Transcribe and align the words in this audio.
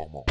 performance. 0.00 0.26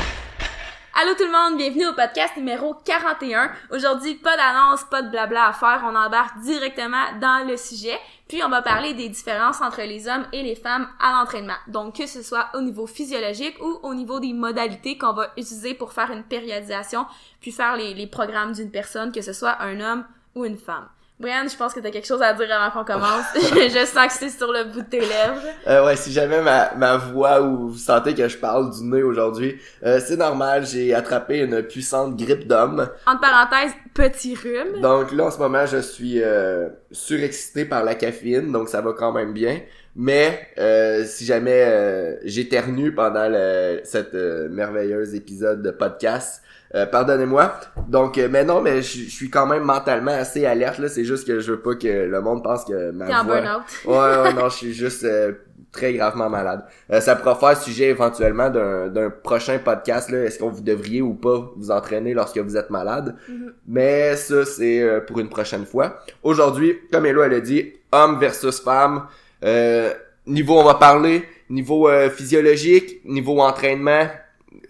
Allô 1.02 1.14
tout 1.14 1.24
le 1.24 1.32
monde, 1.32 1.58
bienvenue 1.58 1.88
au 1.88 1.94
podcast 1.94 2.36
numéro 2.36 2.74
41. 2.84 3.52
Aujourd'hui, 3.72 4.16
pas 4.16 4.36
d'annonce, 4.36 4.84
pas 4.84 5.02
de 5.02 5.10
blabla 5.10 5.48
à 5.48 5.54
faire, 5.54 5.82
on 5.86 5.96
embarque 5.96 6.40
directement 6.40 7.18
dans 7.22 7.48
le 7.48 7.56
sujet. 7.56 7.98
Puis 8.28 8.44
on 8.44 8.50
va 8.50 8.62
parler 8.62 8.94
des 8.94 9.08
différences 9.08 9.62
entre 9.62 9.82
les 9.82 10.10
hommes 10.10 10.26
et 10.34 10.44
les 10.44 10.56
femmes 10.56 10.90
à 11.00 11.14
l'entraînement. 11.14 11.56
Donc 11.68 11.98
que 11.98 12.06
ce 12.06 12.22
soit 12.22 12.50
au 12.54 12.62
niveau 12.62 12.86
physiologique 12.86 13.56
ou 13.62 13.80
au 13.84 13.94
niveau 13.94 14.20
des 14.20 14.34
modalités 14.34 14.98
qu'on 14.98 15.14
va 15.14 15.32
utiliser 15.38 15.74
pour 15.74 15.94
faire 15.94 16.12
une 16.12 16.24
périodisation, 16.24 17.06
puis 17.40 17.52
faire 17.52 17.78
les 17.78 18.08
programmes 18.08 18.52
d'une 18.52 18.72
personne, 18.72 19.14
que 19.14 19.22
ce 19.22 19.32
soit 19.32 19.62
un 19.62 19.80
homme 19.80 20.06
ou 20.36 20.44
une 20.44 20.58
femme. 20.58 20.90
Brian, 21.20 21.46
je 21.52 21.58
pense 21.58 21.74
que 21.74 21.82
t'as 21.82 21.92
quelque 21.92 22.08
chose 22.08 22.22
à 22.22 22.34
dire 22.34 22.48
avant 22.50 22.72
qu'on 22.72 22.94
commence. 22.94 23.26
je 23.36 23.86
sens 23.86 24.08
que 24.08 24.14
c'est 24.14 24.30
sur 24.30 24.54
le 24.54 24.64
bout 24.64 24.82
de 24.82 24.90
tes 24.90 25.02
lèvres. 25.02 25.42
Euh, 25.68 25.86
ouais, 25.86 25.98
si 25.98 26.14
jamais 26.14 26.42
ma, 26.42 26.74
ma 26.76 26.96
voix 26.96 27.42
ou 27.42 27.70
vous 27.70 27.78
sentez 27.78 28.14
que 28.14 28.26
je 28.30 28.38
parle 28.38 28.74
du 28.74 28.84
nez 28.84 29.04
aujourd'hui, 29.04 29.60
euh, 29.84 30.00
c'est 30.00 30.16
normal, 30.16 30.66
j'ai 30.66 30.94
attrapé 30.94 31.40
une 31.40 31.62
puissante 31.62 32.16
grippe 32.16 32.48
d'homme. 32.48 32.90
Entre 33.06 33.20
parenthèses, 33.20 33.74
petit 33.94 34.34
rhume. 34.34 34.80
Donc 34.82 35.12
là, 35.12 35.26
en 35.26 35.32
ce 35.32 35.40
moment, 35.40 35.66
je 35.66 35.82
suis 35.82 36.24
euh, 36.24 36.70
surexcité 36.92 37.66
par 37.66 37.84
la 37.84 37.96
caféine, 37.96 38.54
donc 38.54 38.70
ça 38.70 38.80
va 38.80 38.94
quand 38.94 39.12
même 39.12 39.34
bien. 39.34 39.60
Mais 40.02 40.48
euh, 40.58 41.04
si 41.04 41.26
jamais 41.26 41.64
euh, 41.66 42.16
j'éternue 42.24 42.94
pendant 42.94 43.28
le, 43.28 43.82
cette 43.84 44.16
euh, 44.16 44.48
merveilleuse 44.48 45.14
épisode 45.14 45.62
de 45.62 45.72
podcast, 45.72 46.42
euh, 46.76 46.86
pardonnez-moi. 46.86 47.54
Donc, 47.88 48.18
euh, 48.18 48.28
mais 48.30 48.44
non, 48.44 48.62
mais 48.62 48.82
je 48.82 49.10
suis 49.10 49.30
quand 49.30 49.46
même 49.48 49.64
mentalement 49.64 50.12
assez 50.12 50.46
alerte 50.46 50.78
là. 50.80 50.88
C'est 50.90 51.06
juste 51.06 51.26
que 51.26 51.40
je 51.40 51.52
veux 51.54 51.60
pas 51.60 51.76
que 51.76 51.88
le 51.88 52.22
monde 52.22 52.44
pense 52.44 52.66
que 52.66 52.92
ma 52.92 53.08
T'es 53.08 53.16
en 53.16 53.24
voix. 53.26 53.42
burn-out. 53.42 53.64
Ouais, 53.86 54.22
ouais, 54.24 54.34
non, 54.34 54.50
je 54.50 54.56
suis 54.56 54.74
juste 54.74 55.04
euh, 55.04 55.32
très 55.72 55.94
gravement 55.94 56.30
malade. 56.30 56.64
Euh, 56.92 57.00
ça 57.02 57.16
pourra 57.16 57.36
faire 57.36 57.58
sujet 57.62 57.86
éventuellement 57.90 58.50
d'un 58.50 58.88
d'un 58.88 59.10
prochain 59.10 59.58
podcast 59.60 60.10
là. 60.12 60.24
Est-ce 60.26 60.40
qu'on 60.40 60.50
vous 60.50 60.62
devriez 60.62 61.02
ou 61.02 61.14
pas 61.14 61.52
vous 61.58 61.72
entraîner 61.72 62.14
lorsque 62.14 62.38
vous 62.38 62.56
êtes 62.58 62.70
malade? 62.70 63.16
Mhm. 63.28 63.54
Mais 63.68 64.16
ça, 64.16 64.46
c'est 64.46 64.82
euh, 64.82 65.00
pour 65.00 65.20
une 65.20 65.30
prochaine 65.30 65.66
fois. 65.66 66.00
Aujourd'hui, 66.24 66.78
comme 66.92 67.06
Elo 67.06 67.24
elle 67.24 67.34
a 67.34 67.40
dit, 67.40 67.74
homme 67.92 68.20
versus 68.20 68.60
femme. 68.60 69.04
Euh, 69.44 69.92
niveau, 70.28 70.60
on 70.60 70.64
va 70.66 70.76
parler 70.76 71.24
niveau 71.50 71.90
euh, 71.90 72.10
physiologique, 72.12 73.02
niveau 73.06 73.40
entraînement. 73.42 74.08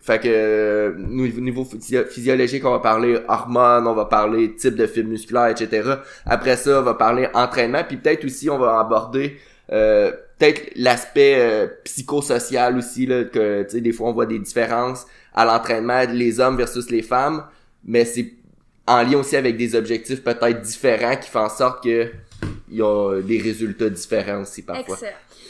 Fait 0.09 0.17
que 0.17 0.27
euh, 0.27 0.93
niveau 0.97 1.39
niveau 1.39 1.63
physio- 1.65 2.05
physiologique, 2.05 2.65
on 2.65 2.71
va 2.71 2.79
parler 2.79 3.19
hormones, 3.27 3.85
on 3.85 3.93
va 3.93 4.05
parler 4.05 4.55
type 4.55 4.73
de 4.73 4.87
fibre 4.87 5.09
musculaire, 5.09 5.49
etc. 5.49 5.67
Après 6.25 6.57
ça, 6.57 6.79
on 6.79 6.81
va 6.81 6.95
parler 6.95 7.27
entraînement, 7.35 7.83
puis 7.87 7.97
peut-être 7.97 8.25
aussi 8.25 8.49
on 8.49 8.57
va 8.57 8.79
aborder 8.79 9.37
euh, 9.71 10.11
peut-être 10.39 10.71
l'aspect 10.75 11.35
euh, 11.37 11.67
psychosocial 11.83 12.75
aussi 12.75 13.05
là, 13.05 13.25
que 13.25 13.61
tu 13.63 13.69
sais 13.69 13.81
des 13.81 13.91
fois 13.91 14.09
on 14.09 14.13
voit 14.13 14.25
des 14.25 14.39
différences 14.39 15.05
à 15.35 15.45
l'entraînement 15.45 16.01
les 16.11 16.39
hommes 16.39 16.57
versus 16.57 16.89
les 16.89 17.03
femmes, 17.03 17.43
mais 17.85 18.03
c'est 18.03 18.33
en 18.87 19.03
lien 19.03 19.19
aussi 19.19 19.35
avec 19.35 19.57
des 19.57 19.75
objectifs 19.75 20.23
peut-être 20.23 20.61
différents 20.61 21.17
qui 21.17 21.29
font 21.29 21.41
en 21.41 21.49
sorte 21.49 21.83
que 21.83 22.07
y 22.71 22.81
a 22.81 23.21
des 23.21 23.39
résultats 23.39 23.89
différents 23.89 24.41
aussi 24.41 24.63
parfois. 24.63 24.95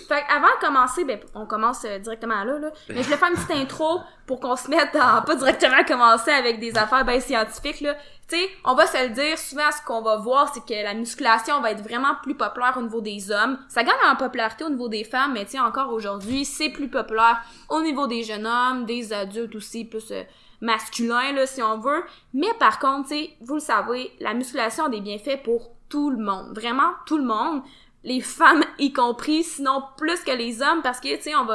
Fait 0.09 0.23
avant 0.27 0.47
de 0.47 0.65
commencer, 0.65 1.05
ben, 1.05 1.19
on 1.35 1.45
commence 1.45 1.85
euh, 1.85 1.99
directement 1.99 2.43
là, 2.43 2.57
là. 2.57 2.71
Mais 2.89 2.97
je 2.97 3.03
voulais 3.03 3.17
faire 3.17 3.29
une 3.29 3.35
petite 3.35 3.51
intro 3.51 3.99
pour 4.25 4.39
qu'on 4.39 4.55
se 4.55 4.67
mette 4.67 4.95
en, 4.95 5.21
pas 5.21 5.35
directement 5.35 5.83
commencer 5.87 6.31
avec 6.31 6.59
des 6.59 6.75
affaires 6.75 7.05
bien 7.05 7.19
scientifiques, 7.19 7.81
là. 7.81 7.93
Tu 8.27 8.35
sais, 8.35 8.49
on 8.65 8.73
va 8.73 8.87
se 8.87 9.07
le 9.07 9.09
dire, 9.09 9.37
souvent, 9.37 9.71
ce 9.71 9.85
qu'on 9.85 10.01
va 10.01 10.17
voir, 10.17 10.51
c'est 10.51 10.65
que 10.65 10.83
la 10.83 10.95
musculation 10.95 11.61
va 11.61 11.69
être 11.69 11.83
vraiment 11.83 12.15
plus 12.23 12.33
populaire 12.33 12.73
au 12.77 12.81
niveau 12.81 13.01
des 13.01 13.29
hommes. 13.29 13.59
Ça 13.67 13.83
gagne 13.83 13.93
en 14.11 14.15
popularité 14.15 14.63
au 14.63 14.69
niveau 14.69 14.89
des 14.89 15.03
femmes, 15.03 15.33
mais 15.33 15.45
tu 15.45 15.51
sais, 15.51 15.59
encore 15.59 15.93
aujourd'hui, 15.93 16.43
c'est 16.43 16.69
plus 16.69 16.89
populaire 16.89 17.43
au 17.69 17.81
niveau 17.81 18.07
des 18.07 18.23
jeunes 18.23 18.47
hommes, 18.47 18.85
des 18.85 19.13
adultes 19.13 19.53
aussi, 19.53 19.85
plus 19.85 20.11
euh, 20.11 20.23
masculins, 20.59 21.33
là, 21.33 21.45
si 21.45 21.61
on 21.61 21.77
veut. 21.77 22.03
Mais 22.33 22.51
par 22.57 22.79
contre, 22.79 23.09
tu 23.09 23.27
vous 23.41 23.53
le 23.53 23.59
savez, 23.59 24.11
la 24.19 24.33
musculation 24.33 24.85
a 24.85 24.89
des 24.89 25.01
bienfaits 25.01 25.43
pour 25.43 25.69
tout 25.87 26.09
le 26.09 26.17
monde. 26.17 26.55
Vraiment, 26.55 26.93
tout 27.05 27.17
le 27.17 27.25
monde 27.25 27.61
les 28.03 28.21
femmes 28.21 28.63
y 28.79 28.93
compris, 28.93 29.43
sinon 29.43 29.83
plus 29.97 30.21
que 30.23 30.31
les 30.31 30.61
hommes, 30.61 30.81
parce 30.81 30.99
que, 30.99 31.15
tu 31.15 31.23
sais, 31.23 31.35
on 31.35 31.47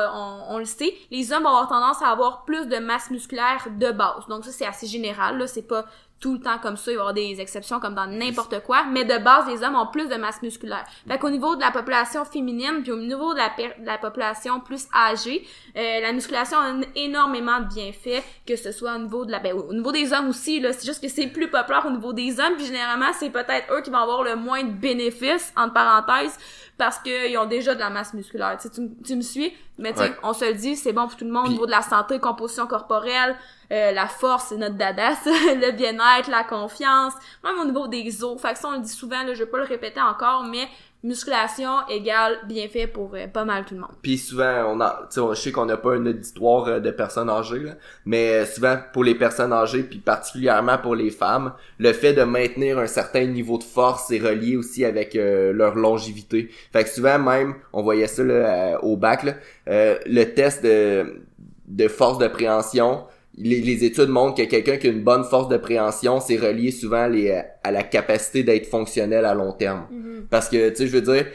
on 0.49 0.59
le 0.59 0.65
sait, 0.65 0.94
les 1.10 1.32
hommes 1.32 1.43
vont 1.43 1.50
avoir 1.50 1.69
tendance 1.69 2.03
à 2.03 2.09
avoir 2.09 2.44
plus 2.44 2.66
de 2.66 2.77
masse 2.77 3.10
musculaire 3.10 3.66
de 3.71 3.91
base. 3.91 4.27
Donc 4.28 4.44
ça, 4.44 4.53
c'est 4.53 4.66
assez 4.66 4.87
général, 4.87 5.38
là, 5.38 5.47
c'est 5.47 5.62
pas 5.62 5.87
tout 6.24 6.32
le 6.32 6.40
temps 6.40 6.56
comme 6.58 6.78
ça, 6.78 6.90
il 6.90 6.94
va 6.94 7.00
y 7.00 7.00
avoir 7.00 7.12
des 7.12 7.38
exceptions 7.38 7.80
comme 7.80 7.94
dans 7.94 8.06
n'importe 8.06 8.62
quoi, 8.62 8.84
mais 8.84 9.04
de 9.04 9.22
base, 9.22 9.46
les 9.46 9.62
hommes 9.62 9.74
ont 9.76 9.88
plus 9.88 10.08
de 10.08 10.14
masse 10.14 10.40
musculaire. 10.40 10.82
Fait 11.06 11.18
qu'au 11.18 11.28
niveau 11.28 11.54
de 11.54 11.60
la 11.60 11.70
population 11.70 12.24
féminine, 12.24 12.80
puis 12.82 12.92
au 12.92 12.96
niveau 12.96 13.34
de 13.34 13.38
la, 13.40 13.50
de 13.50 13.84
la 13.84 13.98
population 13.98 14.58
plus 14.58 14.88
âgée, 14.94 15.46
euh, 15.76 16.00
la 16.00 16.12
musculation 16.14 16.56
a 16.56 16.72
énormément 16.96 17.60
de 17.60 17.66
bienfaits, 17.66 18.24
que 18.46 18.56
ce 18.56 18.72
soit 18.72 18.94
au 18.94 19.00
niveau 19.00 19.26
de 19.26 19.32
la, 19.32 19.38
ben, 19.38 19.52
au 19.52 19.74
niveau 19.74 19.92
des 19.92 20.14
hommes 20.14 20.30
aussi, 20.30 20.60
là, 20.60 20.72
c'est 20.72 20.86
juste 20.86 21.02
que 21.02 21.08
c'est 21.08 21.26
plus 21.26 21.50
populaire 21.50 21.84
au 21.86 21.90
niveau 21.90 22.14
des 22.14 22.41
hommes, 22.41 22.54
puis 22.56 22.64
généralement, 22.64 23.12
c'est 23.18 23.28
peut-être 23.28 23.70
eux 23.74 23.82
qui 23.82 23.91
vont 23.91 23.98
avoir 23.98 24.22
le 24.22 24.34
moins 24.34 24.62
de 24.62 24.70
bénéfices, 24.72 25.52
entre 25.58 25.74
parenthèses, 25.74 26.38
parce 26.78 26.98
qu'ils 27.00 27.36
ont 27.36 27.44
déjà 27.46 27.74
de 27.74 27.80
la 27.80 27.91
masse 27.91 28.14
musculaire. 28.14 28.56
Tu, 28.60 28.68
tu, 29.04 29.14
me 29.14 29.20
suis? 29.20 29.52
Mais 29.76 29.92
tu 29.92 29.98
sais, 29.98 30.04
Ouais. 30.04 30.16
on 30.22 30.32
se 30.32 30.44
le 30.46 30.54
dit, 30.54 30.74
c'est 30.74 30.92
bon 30.94 31.06
pour 31.06 31.16
tout 31.16 31.24
le 31.26 31.30
monde 31.30 31.48
au 31.48 31.50
niveau 31.50 31.66
de 31.66 31.70
la 31.70 31.82
santé, 31.82 32.18
composition 32.18 32.66
corporelle, 32.66 33.36
euh, 33.72 33.92
la 33.92 34.06
force, 34.06 34.47
c'est 34.48 34.56
notre 34.56 34.76
dada, 34.76 35.10
le 35.25 35.72
bien-être, 35.72 36.30
la 36.30 36.44
confiance, 36.44 37.14
même 37.42 37.58
au 37.60 37.64
niveau 37.64 37.88
des 37.88 38.22
os. 38.22 38.41
Fait 38.41 38.52
que 38.52 38.58
ça, 38.58 38.69
on 38.69 38.72
le 38.72 38.80
dit 38.80 38.92
souvent, 38.92 39.22
là, 39.22 39.34
je 39.34 39.41
vais 39.41 39.50
pas 39.50 39.58
le 39.58 39.64
répéter 39.64 40.00
encore, 40.00 40.44
mais 40.44 40.69
musculation 41.04 41.86
égale 41.91 42.38
bienfait 42.48 42.86
pour 42.86 43.14
euh, 43.14 43.26
pas 43.26 43.44
mal 43.44 43.66
tout 43.66 43.74
le 43.74 43.80
monde. 43.80 43.91
Puis 44.03 44.16
souvent, 44.16 44.64
on 44.74 44.80
a, 44.80 45.06
je 45.14 45.34
sais 45.34 45.53
qu'on 45.53 45.66
n'a 45.66 45.76
pas 45.76 45.94
un 45.94 46.06
auditoire 46.06 46.66
euh, 46.66 46.80
de 46.80 46.91
personnes 46.91 47.28
âgées, 47.28 47.60
là, 47.60 47.72
mais 48.06 48.30
euh, 48.30 48.47
souvent 48.47 48.78
pour 48.92 49.04
les 49.04 49.14
personnes 49.14 49.53
âgées, 49.53 49.82
puis 49.82 49.98
particulièrement 49.98 50.78
pour 50.78 50.94
les 50.94 51.10
femmes, 51.10 51.53
le 51.78 51.92
fait 51.92 52.14
de 52.14 52.22
maintenir 52.22 52.78
un 52.78 52.86
certain 52.86 53.26
niveau 53.26 53.58
de 53.58 53.64
force 53.64 54.10
est 54.10 54.19
relié 54.19 54.56
aussi 54.56 54.84
avec 54.84 55.14
leur 55.14 55.74
longévité. 55.74 56.50
Fait 56.72 56.84
que 56.84 56.91
souvent 56.91 57.19
même, 57.19 57.54
on 57.72 57.82
voyait 57.82 58.06
ça 58.06 58.24
là, 58.24 58.82
au 58.82 58.97
bac, 58.97 59.24
là, 59.24 59.34
le 59.66 60.24
test 60.24 60.64
de, 60.64 61.22
de 61.66 61.88
force 61.88 62.19
de 62.19 62.28
préhension, 62.28 63.04
les, 63.37 63.61
les 63.61 63.84
études 63.84 64.09
montrent 64.09 64.37
que 64.37 64.47
quelqu'un 64.49 64.77
qui 64.77 64.87
a 64.87 64.91
une 64.91 65.03
bonne 65.03 65.25
force 65.25 65.49
de 65.49 65.56
préhension, 65.56 66.21
c'est 66.21 66.37
relié 66.37 66.71
souvent 66.71 67.06
les, 67.06 67.31
à 67.62 67.71
la 67.71 67.83
capacité 67.83 68.43
d'être 68.43 68.67
fonctionnel 68.67 69.25
à 69.25 69.34
long 69.34 69.53
terme. 69.53 69.87
Parce 70.31 70.49
que, 70.49 70.69
tu 70.71 70.77
sais, 70.77 70.87
je 70.87 70.93
veux 70.93 71.03
dire, 71.03 71.27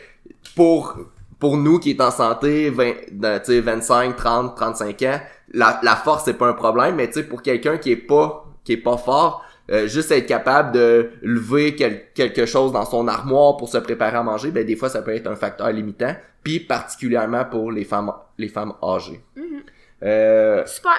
pour 0.55 0.97
pour 1.39 1.55
nous 1.55 1.79
qui 1.79 1.91
est 1.91 2.01
en 2.01 2.11
santé, 2.11 2.69
20, 2.69 2.93
dans, 3.13 3.39
tu 3.39 3.53
sais, 3.53 3.61
25, 3.61 4.15
30, 4.17 4.55
35 4.57 5.01
ans, 5.03 5.19
la, 5.53 5.79
la 5.83 5.95
force 5.95 6.25
c'est 6.25 6.33
pas 6.33 6.47
un 6.49 6.53
problème, 6.53 6.95
mais 6.95 7.07
tu 7.07 7.13
sais, 7.13 7.23
pour 7.23 7.41
quelqu'un 7.41 7.77
qui 7.77 7.91
est 7.91 7.95
pas 7.95 8.45
qui 8.65 8.73
est 8.73 8.77
pas 8.77 8.97
fort, 8.97 9.45
euh, 9.71 9.87
juste 9.87 10.11
être 10.11 10.25
capable 10.25 10.73
de 10.73 11.11
lever 11.21 11.75
quel- 11.75 12.11
quelque 12.13 12.45
chose 12.45 12.73
dans 12.73 12.83
son 12.85 13.07
armoire 13.07 13.55
pour 13.55 13.69
se 13.69 13.77
préparer 13.77 14.17
à 14.17 14.23
manger, 14.23 14.51
ben 14.51 14.65
des 14.65 14.75
fois 14.75 14.89
ça 14.89 15.01
peut 15.01 15.15
être 15.15 15.27
un 15.27 15.35
facteur 15.37 15.71
limitant, 15.71 16.13
puis 16.43 16.59
particulièrement 16.59 17.45
pour 17.45 17.71
les 17.71 17.85
femmes 17.85 18.11
les 18.37 18.49
femmes 18.49 18.73
âgées. 18.83 19.21
Mhm. 19.37 19.61
Euh, 20.03 20.65
Super! 20.65 20.91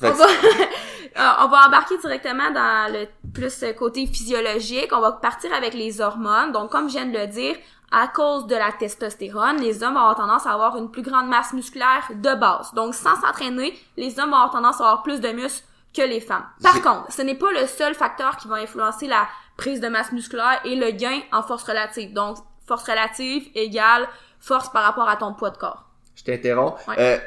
Fait 0.00 0.10
On 0.10 0.14
va, 0.14 0.26
on 1.44 1.48
va 1.48 1.66
embarquer 1.66 1.98
directement 1.98 2.50
dans 2.50 2.92
le 2.92 3.06
plus 3.32 3.62
euh, 3.62 3.72
côté 3.72 4.06
physiologique. 4.06 4.88
On 4.92 5.00
va 5.00 5.12
partir 5.12 5.52
avec 5.52 5.74
les 5.74 6.00
hormones. 6.00 6.52
Donc, 6.52 6.70
comme 6.70 6.88
je 6.88 6.94
viens 6.94 7.06
de 7.06 7.16
le 7.16 7.26
dire, 7.26 7.56
à 7.92 8.08
cause 8.08 8.46
de 8.46 8.54
la 8.54 8.72
testostérone, 8.72 9.60
les 9.60 9.82
hommes 9.82 9.94
vont 9.94 10.00
avoir 10.00 10.16
tendance 10.16 10.46
à 10.46 10.52
avoir 10.52 10.76
une 10.76 10.90
plus 10.90 11.02
grande 11.02 11.28
masse 11.28 11.52
musculaire 11.52 12.08
de 12.14 12.34
base. 12.34 12.72
Donc, 12.74 12.94
sans 12.94 13.16
s'entraîner, 13.20 13.78
les 13.96 14.18
hommes 14.20 14.30
vont 14.30 14.36
avoir 14.36 14.50
tendance 14.52 14.80
à 14.80 14.84
avoir 14.84 15.02
plus 15.02 15.20
de 15.20 15.28
muscles 15.28 15.64
que 15.94 16.02
les 16.02 16.20
femmes. 16.20 16.44
Par 16.62 16.80
contre, 16.82 17.12
ce 17.12 17.22
n'est 17.22 17.34
pas 17.34 17.50
le 17.50 17.66
seul 17.66 17.94
facteur 17.94 18.36
qui 18.36 18.46
va 18.46 18.56
influencer 18.56 19.08
la 19.08 19.26
prise 19.56 19.80
de 19.80 19.88
masse 19.88 20.12
musculaire 20.12 20.60
et 20.64 20.76
le 20.76 20.92
gain 20.92 21.20
en 21.32 21.42
force 21.42 21.64
relative. 21.64 22.12
Donc, 22.12 22.38
force 22.66 22.84
relative 22.88 23.48
égale 23.56 24.08
force 24.38 24.70
par 24.70 24.82
rapport 24.84 25.08
à 25.08 25.16
ton 25.16 25.34
poids 25.34 25.50
de 25.50 25.58
corps. 25.58 25.84
je 26.14 26.24
t'interromps. 26.24 26.80
Ouais. 26.86 26.94
Euh, 26.98 27.18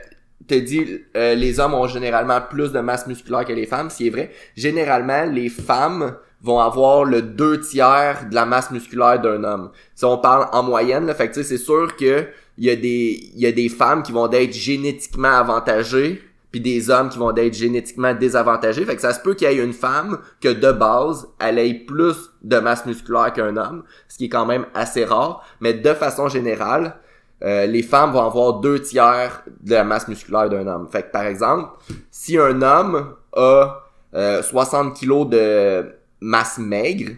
t'as 0.48 0.60
dit 0.60 1.02
euh, 1.16 1.36
les 1.36 1.60
hommes 1.60 1.74
ont 1.74 1.88
généralement 1.88 2.42
plus 2.42 2.72
de 2.72 2.80
masse 2.80 3.08
musculaire 3.08 3.46
que 3.46 3.54
les 3.54 3.66
femmes, 3.66 3.90
c'est 3.90 4.10
vrai. 4.10 4.32
Généralement, 4.56 5.26
les 5.26 5.50
femmes 5.50 6.16
vont 6.42 6.60
avoir 6.60 7.06
le 7.06 7.22
deux 7.22 7.60
tiers 7.60 8.28
de 8.30 8.36
la 8.36 8.46
masse 8.46 8.72
musculaire 8.72 9.22
d'un 9.22 9.44
homme. 9.44 9.72
Si 9.96 10.06
on 10.06 10.18
parle 10.18 10.48
en 10.52 10.64
moyenne, 10.64 11.06
là, 11.06 11.14
fait 11.14 11.30
que 11.30 11.42
c'est 11.42 11.58
sûr 11.58 11.96
que 11.96 12.28
il 12.58 12.66
y 12.66 12.70
a 12.70 12.76
des 12.76 13.32
y 13.36 13.46
a 13.46 13.52
des 13.52 13.70
femmes 13.70 14.04
qui 14.04 14.12
vont 14.12 14.30
être 14.32 14.54
génétiquement 14.54 15.32
avantagées 15.32 16.22
puis 16.54 16.62
des 16.62 16.92
hommes 16.92 17.10
qui 17.10 17.18
vont 17.18 17.36
être 17.36 17.56
génétiquement 17.56 18.14
désavantagés. 18.14 18.86
Fait 18.86 18.96
que 18.96 19.02
ça 19.02 19.12
se 19.12 19.20
peut 19.20 19.34
qu'il 19.34 19.50
y 19.50 19.52
ait 19.52 19.64
une 19.64 19.74
femme 19.74 20.20
que 20.40 20.50
de 20.50 20.72
base, 20.72 21.28
elle 21.40 21.58
ait 21.58 21.74
plus 21.74 22.30
de 22.44 22.60
masse 22.60 22.86
musculaire 22.86 23.34
qu'un 23.34 23.58
homme, 23.58 23.84
ce 24.08 24.18
qui 24.18 24.26
est 24.26 24.30
quand 24.30 24.46
même 24.46 24.68
assez 24.76 25.04
rare. 25.04 25.44
Mais 25.62 25.74
de 25.74 25.94
façon 25.96 26.28
générale, 26.28 26.98
euh, 27.44 27.66
les 27.66 27.84
femmes 27.84 28.12
vont 28.12 28.26
avoir 28.26 28.60
deux 28.60 28.82
tiers 28.82 29.44
de 29.62 29.74
la 29.74 29.84
masse 29.84 30.08
musculaire 30.08 30.50
d'un 30.50 30.66
homme. 30.68 30.88
Fait 30.90 31.04
que 31.04 31.12
par 31.12 31.26
exemple, 31.26 31.72
si 32.10 32.38
un 32.38 32.62
homme 32.62 33.16
a 33.36 33.84
euh, 34.16 34.42
60 34.42 34.96
kilos 34.96 35.28
de 35.28 35.94
masse 36.22 36.58
maigre, 36.58 37.12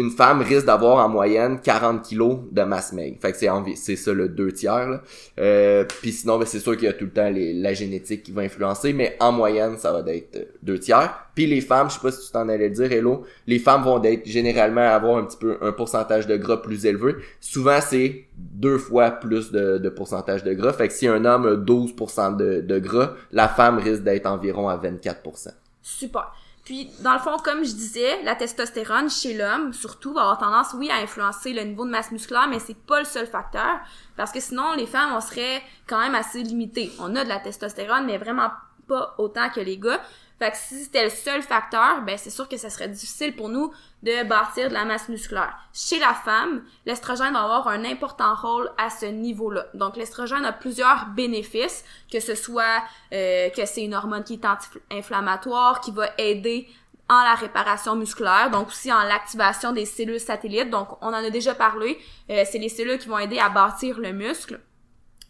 une 0.00 0.10
femme 0.10 0.40
risque 0.40 0.66
d'avoir 0.66 1.04
en 1.04 1.08
moyenne 1.08 1.60
40 1.60 2.02
kilos 2.02 2.38
de 2.50 2.62
masse 2.62 2.92
maigre. 2.92 3.18
Fait 3.20 3.32
que 3.32 3.38
c'est 3.38 3.48
c'est 3.76 3.96
ça 3.96 4.12
le 4.12 4.28
deux 4.28 4.52
tiers. 4.52 5.00
Euh, 5.38 5.84
Puis 6.00 6.12
sinon, 6.12 6.38
ben, 6.38 6.46
c'est 6.46 6.58
sûr 6.58 6.74
qu'il 6.76 6.84
y 6.84 6.88
a 6.88 6.92
tout 6.92 7.04
le 7.04 7.10
temps 7.10 7.30
la 7.32 7.74
génétique 7.74 8.22
qui 8.22 8.32
va 8.32 8.42
influencer, 8.42 8.92
mais 8.92 9.16
en 9.20 9.32
moyenne, 9.32 9.76
ça 9.78 9.92
va 9.92 10.00
être 10.12 10.36
euh, 10.36 10.44
deux 10.62 10.78
tiers. 10.78 11.26
Puis 11.34 11.46
les 11.46 11.60
femmes, 11.60 11.88
je 11.90 11.94
sais 11.94 12.00
pas 12.00 12.10
si 12.10 12.26
tu 12.26 12.32
t'en 12.32 12.48
allais 12.48 12.70
dire, 12.70 12.90
Hello, 12.90 13.24
les 13.46 13.58
femmes 13.58 13.84
vont 13.84 14.02
être 14.02 14.26
généralement 14.26 14.80
avoir 14.80 15.18
un 15.18 15.24
petit 15.24 15.38
peu 15.38 15.58
un 15.60 15.72
pourcentage 15.72 16.26
de 16.26 16.36
gras 16.36 16.58
plus 16.58 16.86
élevé. 16.86 17.14
Souvent, 17.40 17.78
c'est 17.80 18.24
deux 18.36 18.78
fois 18.78 19.10
plus 19.10 19.52
de, 19.52 19.88
pourcentage 19.90 20.44
de 20.44 20.54
gras. 20.54 20.72
Fait 20.72 20.88
que 20.88 20.94
si 20.94 21.06
un 21.06 21.24
homme 21.24 21.46
a 21.46 21.54
12% 21.54 22.36
de, 22.36 22.60
de 22.60 22.78
gras, 22.78 23.14
la 23.32 23.48
femme 23.48 23.78
risque 23.78 24.02
d'être 24.02 24.26
environ 24.26 24.68
à 24.68 24.76
24%. 24.76 25.50
Super. 25.82 26.32
Puis, 26.70 26.88
dans 27.00 27.14
le 27.14 27.18
fond, 27.18 27.36
comme 27.38 27.64
je 27.64 27.72
disais, 27.72 28.22
la 28.22 28.36
testostérone 28.36 29.10
chez 29.10 29.36
l'homme, 29.36 29.72
surtout, 29.72 30.12
va 30.12 30.20
avoir 30.20 30.38
tendance, 30.38 30.68
oui, 30.74 30.88
à 30.88 30.98
influencer 31.02 31.52
le 31.52 31.62
niveau 31.62 31.84
de 31.84 31.90
masse 31.90 32.12
musculaire, 32.12 32.46
mais 32.48 32.60
c'est 32.60 32.76
pas 32.76 33.00
le 33.00 33.04
seul 33.04 33.26
facteur. 33.26 33.80
Parce 34.16 34.30
que 34.30 34.38
sinon, 34.38 34.74
les 34.74 34.86
femmes, 34.86 35.10
on 35.12 35.20
serait 35.20 35.64
quand 35.88 35.98
même 35.98 36.14
assez 36.14 36.44
limitées. 36.44 36.92
On 37.00 37.16
a 37.16 37.24
de 37.24 37.28
la 37.28 37.40
testostérone, 37.40 38.06
mais 38.06 38.18
vraiment 38.18 38.50
pas 38.86 39.16
autant 39.18 39.50
que 39.50 39.58
les 39.58 39.78
gars. 39.78 40.00
Fait 40.38 40.52
que 40.52 40.56
si 40.56 40.84
c'était 40.84 41.02
le 41.02 41.10
seul 41.10 41.42
facteur, 41.42 42.02
ben 42.02 42.16
c'est 42.16 42.30
sûr 42.30 42.48
que 42.48 42.56
ça 42.56 42.70
serait 42.70 42.88
difficile 42.88 43.34
pour 43.34 43.48
nous 43.48 43.72
de 44.02 44.26
bâtir 44.26 44.68
de 44.68 44.74
la 44.74 44.84
masse 44.84 45.08
musculaire. 45.08 45.54
Chez 45.72 45.98
la 45.98 46.14
femme, 46.14 46.62
l'estrogène 46.86 47.32
va 47.32 47.42
avoir 47.42 47.68
un 47.68 47.84
important 47.84 48.34
rôle 48.34 48.70
à 48.78 48.88
ce 48.88 49.06
niveau-là. 49.06 49.66
Donc 49.74 49.96
l'estrogène 49.96 50.44
a 50.44 50.52
plusieurs 50.52 51.06
bénéfices, 51.08 51.84
que 52.10 52.20
ce 52.20 52.34
soit 52.34 52.82
euh, 53.12 53.50
que 53.50 53.66
c'est 53.66 53.84
une 53.84 53.94
hormone 53.94 54.24
qui 54.24 54.34
est 54.34 54.44
anti-inflammatoire, 54.46 55.80
qui 55.80 55.90
va 55.90 56.08
aider 56.16 56.68
en 57.10 57.22
la 57.24 57.34
réparation 57.34 57.96
musculaire, 57.96 58.50
donc 58.50 58.68
aussi 58.68 58.92
en 58.92 59.02
l'activation 59.02 59.72
des 59.72 59.84
cellules 59.84 60.20
satellites. 60.20 60.70
Donc 60.70 60.88
on 61.02 61.08
en 61.08 61.14
a 61.14 61.30
déjà 61.30 61.54
parlé, 61.54 61.98
euh, 62.30 62.44
c'est 62.50 62.58
les 62.58 62.68
cellules 62.68 62.98
qui 62.98 63.08
vont 63.08 63.18
aider 63.18 63.38
à 63.38 63.48
bâtir 63.48 63.98
le 63.98 64.12
muscle. 64.12 64.60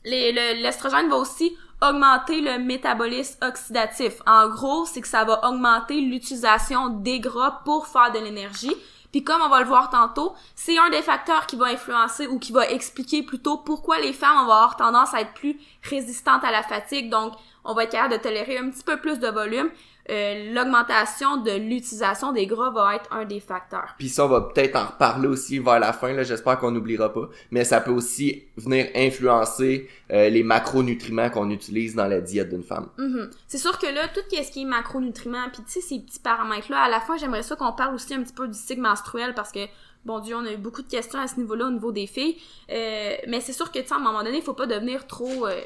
L'estrogène 0.05 1.09
va 1.09 1.17
aussi 1.17 1.57
augmenter 1.83 2.41
le 2.41 2.59
métabolisme 2.59 3.39
oxydatif. 3.43 4.15
En 4.27 4.49
gros, 4.49 4.85
c'est 4.85 5.01
que 5.01 5.09
ça 5.09 5.25
va 5.25 5.49
augmenter 5.49 6.01
l'utilisation 6.01 6.89
des 6.89 7.21
gras 7.21 7.63
pour 7.65 7.87
faire 7.87 8.13
de 8.13 8.19
l'énergie. 8.19 8.75
Puis 9.13 9.25
comme 9.25 9.43
on 9.43 9.49
va 9.49 9.61
le 9.61 9.67
voir 9.67 9.91
tantôt, 9.91 10.35
c'est 10.55 10.79
un 10.79 10.91
des 10.91 11.03
facteurs 11.03 11.47
qui 11.47 11.57
va 11.57 11.67
influencer 11.67 12.27
ou 12.29 12.39
qui 12.39 12.53
va 12.53 12.69
expliquer 12.69 13.23
plutôt 13.23 13.57
pourquoi 13.57 13.99
les 13.99 14.13
femmes 14.13 14.37
vont 14.37 14.53
avoir 14.53 14.77
tendance 14.77 15.15
à 15.15 15.23
être 15.23 15.35
plus 15.35 15.59
résistantes 15.83 16.45
à 16.45 16.53
la 16.53 16.63
fatigue. 16.63 17.11
Donc, 17.11 17.33
on 17.65 17.75
va 17.75 17.85
être 17.85 17.93
capable 17.93 18.15
de 18.15 18.23
tolérer 18.23 18.59
un 18.59 18.71
petit 18.71 18.85
peu 18.85 18.99
plus 18.99 19.19
de 19.19 19.29
volume. 19.29 19.71
Euh, 20.11 20.53
l'augmentation 20.53 21.37
de 21.37 21.53
l'utilisation 21.53 22.33
des 22.33 22.47
gras 22.47 22.71
va 22.71 22.97
être 22.97 23.09
un 23.13 23.25
des 23.25 23.39
facteurs. 23.39 23.95
Puis 23.97 24.09
ça, 24.09 24.25
on 24.25 24.29
va 24.29 24.41
peut-être 24.41 24.77
en 24.77 24.87
reparler 24.87 25.29
aussi 25.29 25.59
vers 25.61 25.79
la 25.79 25.93
fin, 25.93 26.13
là, 26.13 26.25
j'espère 26.25 26.59
qu'on 26.59 26.73
n'oubliera 26.73 27.13
pas. 27.13 27.29
Mais 27.51 27.65
ça 27.65 27.81
peut 27.81 27.93
aussi 27.93 28.45
venir 28.57 28.89
influencer 28.97 29.89
euh, 30.11 30.29
les 30.29 30.43
macronutriments 30.43 31.31
qu'on 31.31 31.51
utilise 31.51 31.95
dans 31.95 32.07
la 32.07 32.21
diète 32.21 32.49
d'une 32.49 32.65
femme. 32.65 32.89
Mm-hmm. 32.99 33.31
C'est 33.47 33.59
sûr 33.59 33.79
que 33.79 33.87
là, 33.87 34.09
tout 34.09 34.21
ce 34.29 34.51
qui 34.51 34.63
est 34.63 34.65
macronutriments, 34.65 35.49
puis 35.53 35.63
tu 35.63 35.73
sais, 35.73 35.81
ces 35.81 36.01
petits 36.01 36.21
paramètres-là, 36.21 36.81
à 36.81 36.89
la 36.89 37.01
fin, 37.01 37.17
j'aimerais 37.17 37.43
ça 37.43 37.55
qu'on 37.55 37.73
parle 37.73 37.95
aussi 37.95 38.13
un 38.15 38.23
petit 38.23 38.33
peu 38.33 38.49
du 38.49 38.59
cycle 38.59 38.81
menstruel 38.81 39.35
parce 39.35 39.53
que 39.53 39.61
bon 40.05 40.21
Dieu, 40.21 40.37
on 40.37 40.45
a 40.45 40.53
eu 40.53 40.57
beaucoup 40.57 40.83
de 40.83 40.89
questions 40.89 41.19
à 41.19 41.27
ce 41.27 41.37
niveau-là 41.37 41.67
au 41.67 41.71
niveau 41.71 41.93
des 41.93 42.07
filles. 42.07 42.37
Euh, 42.71 43.17
mais 43.29 43.41
c'est 43.41 43.53
sûr 43.53 43.71
que, 43.71 43.79
tu 43.79 43.93
à 43.93 43.97
un 43.97 44.01
moment 44.01 44.23
donné, 44.23 44.39
il 44.39 44.43
faut 44.43 44.55
pas 44.55 44.67
devenir 44.67 45.07
trop... 45.07 45.47
Euh, 45.47 45.61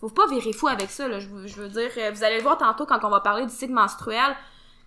faut 0.00 0.08
pas 0.08 0.26
virer 0.26 0.52
fou 0.52 0.68
avec 0.68 0.90
ça. 0.90 1.06
Je, 1.18 1.28
veux 1.28 1.68
dire, 1.68 1.90
euh, 1.96 2.10
vous 2.10 2.24
allez 2.24 2.36
le 2.36 2.42
voir 2.42 2.58
tantôt 2.58 2.86
quand 2.86 3.04
on 3.04 3.10
va 3.10 3.20
parler 3.20 3.46
du 3.46 3.52
cycle 3.52 3.72
menstruel. 3.72 4.36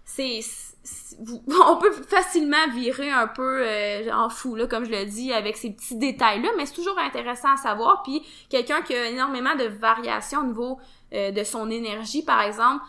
C'est... 0.06 0.39
On 1.68 1.77
peut 1.77 1.92
facilement 1.92 2.68
virer 2.74 3.12
un 3.12 3.27
peu 3.27 3.63
en 4.12 4.30
fou, 4.30 4.56
là, 4.56 4.65
comme 4.65 4.83
je 4.83 4.89
le 4.89 5.06
dis, 5.06 5.31
avec 5.31 5.56
ces 5.56 5.69
petits 5.69 5.95
détails-là, 5.95 6.50
mais 6.57 6.65
c'est 6.65 6.74
toujours 6.74 6.98
intéressant 6.98 7.53
à 7.53 7.57
savoir. 7.57 8.01
Puis 8.01 8.24
quelqu'un 8.50 8.81
qui 8.81 8.95
a 8.95 9.06
énormément 9.07 9.56
de 9.56 9.65
variations 9.65 10.39
au 10.39 10.45
niveau 10.45 10.80
de 11.12 11.44
son 11.44 11.69
énergie, 11.69 12.24
par 12.24 12.42
exemple, 12.42 12.83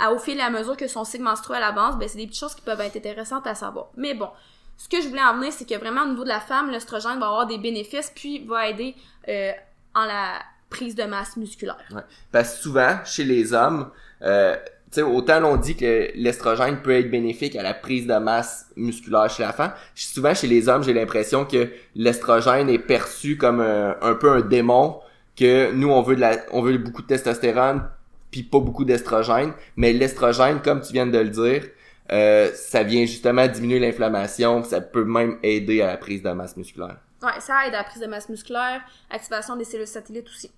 à, 0.00 0.12
au 0.12 0.18
fil 0.18 0.38
et 0.38 0.42
à 0.42 0.50
mesure 0.50 0.76
que 0.76 0.88
son 0.88 1.04
cycle 1.04 1.22
menstruel 1.22 1.62
avance, 1.62 1.96
ben, 1.96 2.08
c'est 2.08 2.18
des 2.18 2.26
petites 2.26 2.40
choses 2.40 2.56
qui 2.56 2.62
peuvent 2.62 2.80
être 2.80 2.96
intéressantes 2.96 3.46
à 3.46 3.54
savoir. 3.54 3.88
Mais 3.96 4.14
bon, 4.14 4.30
ce 4.78 4.88
que 4.88 5.02
je 5.02 5.08
voulais 5.08 5.22
en 5.22 5.36
venir, 5.36 5.52
c'est 5.52 5.68
que 5.68 5.74
vraiment 5.74 6.04
au 6.04 6.08
niveau 6.08 6.22
de 6.22 6.28
la 6.28 6.40
femme, 6.40 6.70
l'estrogène 6.70 7.18
va 7.18 7.26
avoir 7.26 7.46
des 7.46 7.58
bénéfices, 7.58 8.12
puis 8.14 8.44
va 8.46 8.68
aider 8.68 8.94
euh, 9.28 9.50
en 9.94 10.04
la 10.04 10.38
prise 10.70 10.94
de 10.94 11.02
masse 11.02 11.36
musculaire. 11.36 11.84
Ouais. 11.90 12.02
Parce 12.30 12.54
que 12.54 12.62
souvent, 12.62 12.98
chez 13.04 13.24
les 13.24 13.52
hommes, 13.52 13.90
euh, 14.22 14.56
autant 14.98 15.40
l'on 15.40 15.56
dit 15.56 15.76
que 15.76 16.10
l'estrogène 16.14 16.80
peut 16.80 16.92
être 16.92 17.10
bénéfique 17.10 17.56
à 17.56 17.62
la 17.64 17.74
prise 17.74 18.06
de 18.06 18.14
masse 18.18 18.70
musculaire 18.76 19.28
chez 19.28 19.42
la 19.42 19.52
femme, 19.52 19.72
souvent 19.96 20.32
chez 20.32 20.46
les 20.46 20.68
hommes, 20.68 20.84
j'ai 20.84 20.92
l'impression 20.92 21.44
que 21.44 21.70
l'estrogène 21.96 22.68
est 22.68 22.78
perçu 22.78 23.36
comme 23.36 23.60
un, 23.60 23.96
un, 24.00 24.14
peu 24.14 24.30
un 24.30 24.42
démon, 24.42 25.00
que 25.36 25.72
nous 25.72 25.88
on 25.90 26.02
veut 26.02 26.14
de 26.14 26.20
la, 26.20 26.36
on 26.52 26.62
veut 26.62 26.78
beaucoup 26.78 27.02
de 27.02 27.08
testostérone, 27.08 27.82
puis 28.30 28.44
pas 28.44 28.60
beaucoup 28.60 28.84
d'estrogène, 28.84 29.54
mais 29.76 29.92
l'estrogène, 29.92 30.60
comme 30.62 30.80
tu 30.82 30.92
viens 30.92 31.06
de 31.06 31.18
le 31.18 31.30
dire, 31.30 31.64
euh, 32.10 32.50
ça 32.54 32.82
vient 32.82 33.04
justement 33.04 33.46
diminuer 33.46 33.78
l'inflammation, 33.78 34.64
ça 34.64 34.80
peut 34.80 35.04
même 35.04 35.38
aider 35.42 35.82
à 35.82 35.88
la 35.88 35.96
prise 35.96 36.22
de 36.22 36.30
masse 36.30 36.56
musculaire. 36.56 36.96
Ouais, 37.22 37.40
ça 37.40 37.66
aide 37.66 37.74
à 37.74 37.78
la 37.78 37.84
prise 37.84 38.00
de 38.00 38.06
masse 38.06 38.28
musculaire, 38.28 38.80
activation 39.10 39.56
des 39.56 39.64
cellules 39.64 39.86
satellites 39.86 40.28
aussi. 40.28 40.50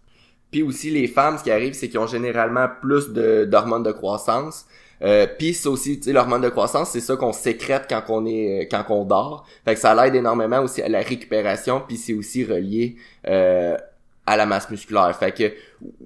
Puis 0.50 0.62
aussi 0.62 0.90
les 0.90 1.06
femmes, 1.06 1.38
ce 1.38 1.44
qui 1.44 1.50
arrive, 1.50 1.74
c'est 1.74 1.88
qu'ils 1.88 1.98
ont 1.98 2.06
généralement 2.06 2.68
plus 2.80 3.10
d'hormones 3.10 3.82
de, 3.82 3.92
croissance. 3.92 4.66
Euh, 5.02 5.26
puis 5.38 5.54
c'est 5.54 5.68
aussi, 5.68 5.98
tu 5.98 6.06
sais, 6.06 6.12
l'hormone 6.12 6.42
de 6.42 6.48
croissance, 6.50 6.90
c'est 6.90 7.00
ça 7.00 7.16
qu'on 7.16 7.32
sécrète 7.32 7.86
quand 7.88 8.02
on 8.08 8.26
est, 8.26 8.68
quand 8.70 8.84
on 8.90 9.04
dort. 9.04 9.46
Fait 9.64 9.74
que 9.74 9.80
ça 9.80 9.94
l'aide 9.94 10.14
énormément 10.14 10.60
aussi 10.60 10.82
à 10.82 10.88
la 10.88 11.00
récupération. 11.00 11.82
Puis 11.86 11.96
c'est 11.96 12.12
aussi 12.12 12.44
relié 12.44 12.96
euh, 13.26 13.76
à 14.30 14.36
la 14.36 14.46
masse 14.46 14.70
musculaire. 14.70 15.14
Fait 15.16 15.32
que 15.32 15.52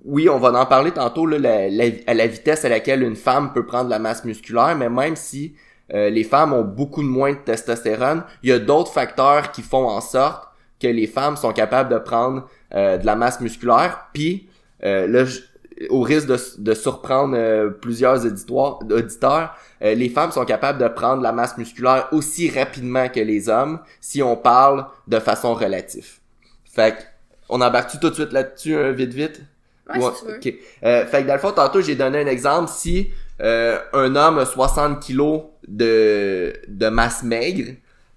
oui, 0.04 0.30
on 0.30 0.38
va 0.38 0.50
en 0.58 0.64
parler 0.66 0.92
tantôt 0.92 1.26
là, 1.26 1.38
la, 1.38 1.84
à 2.06 2.14
la 2.14 2.26
vitesse 2.26 2.64
à 2.64 2.70
laquelle 2.70 3.02
une 3.02 3.16
femme 3.16 3.52
peut 3.52 3.66
prendre 3.66 3.90
la 3.90 3.98
masse 3.98 4.24
musculaire, 4.24 4.74
mais 4.76 4.88
même 4.88 5.14
si 5.14 5.54
euh, 5.92 6.08
les 6.08 6.24
femmes 6.24 6.54
ont 6.54 6.64
beaucoup 6.64 7.02
de 7.02 7.08
moins 7.08 7.32
de 7.32 7.38
testostérone, 7.38 8.24
il 8.42 8.48
y 8.48 8.52
a 8.52 8.58
d'autres 8.58 8.92
facteurs 8.92 9.52
qui 9.52 9.60
font 9.60 9.86
en 9.86 10.00
sorte 10.00 10.48
que 10.80 10.88
les 10.88 11.06
femmes 11.06 11.36
sont 11.36 11.52
capables 11.52 11.92
de 11.92 11.98
prendre 11.98 12.48
euh, 12.74 12.96
de 12.96 13.04
la 13.04 13.14
masse 13.14 13.40
musculaire. 13.40 14.08
Puis 14.14 14.48
euh, 14.84 15.06
là, 15.06 15.24
au 15.90 16.00
risque 16.00 16.28
de, 16.28 16.38
de 16.58 16.72
surprendre 16.72 17.36
euh, 17.36 17.68
plusieurs 17.68 18.24
auditoires, 18.24 18.78
auditeurs, 18.90 19.54
les 19.82 20.08
femmes 20.08 20.30
sont 20.30 20.46
capables 20.46 20.78
de 20.78 20.88
prendre 20.88 21.20
la 21.20 21.32
masse 21.32 21.58
musculaire 21.58 22.08
aussi 22.10 22.48
rapidement 22.48 23.10
que 23.10 23.20
les 23.20 23.50
hommes 23.50 23.80
si 24.00 24.22
on 24.22 24.34
parle 24.34 24.86
de 25.08 25.18
façon 25.18 25.52
relative. 25.52 26.20
Fait 26.64 26.96
que 26.96 27.02
on 27.48 27.60
embarque 27.60 27.98
tout 27.98 28.10
de 28.10 28.14
suite 28.14 28.32
là-dessus, 28.32 28.74
euh, 28.74 28.92
vite, 28.92 29.12
vite? 29.12 29.42
Ouais, 29.88 30.00
si 30.14 30.40
tu 30.40 30.50
veux. 30.50 30.58
Euh, 30.84 31.06
fait 31.06 31.22
que 31.22 31.26
dans 31.28 31.34
le 31.34 31.40
fond, 31.40 31.52
tantôt, 31.52 31.80
j'ai 31.82 31.94
donné 31.94 32.20
un 32.20 32.26
exemple. 32.26 32.70
Si 32.70 33.10
euh, 33.40 33.78
un 33.92 34.16
homme 34.16 34.38
a 34.38 34.46
60 34.46 35.00
kilos 35.00 35.42
de, 35.68 36.54
de 36.68 36.88
masse 36.88 37.22
maigre, 37.22 37.72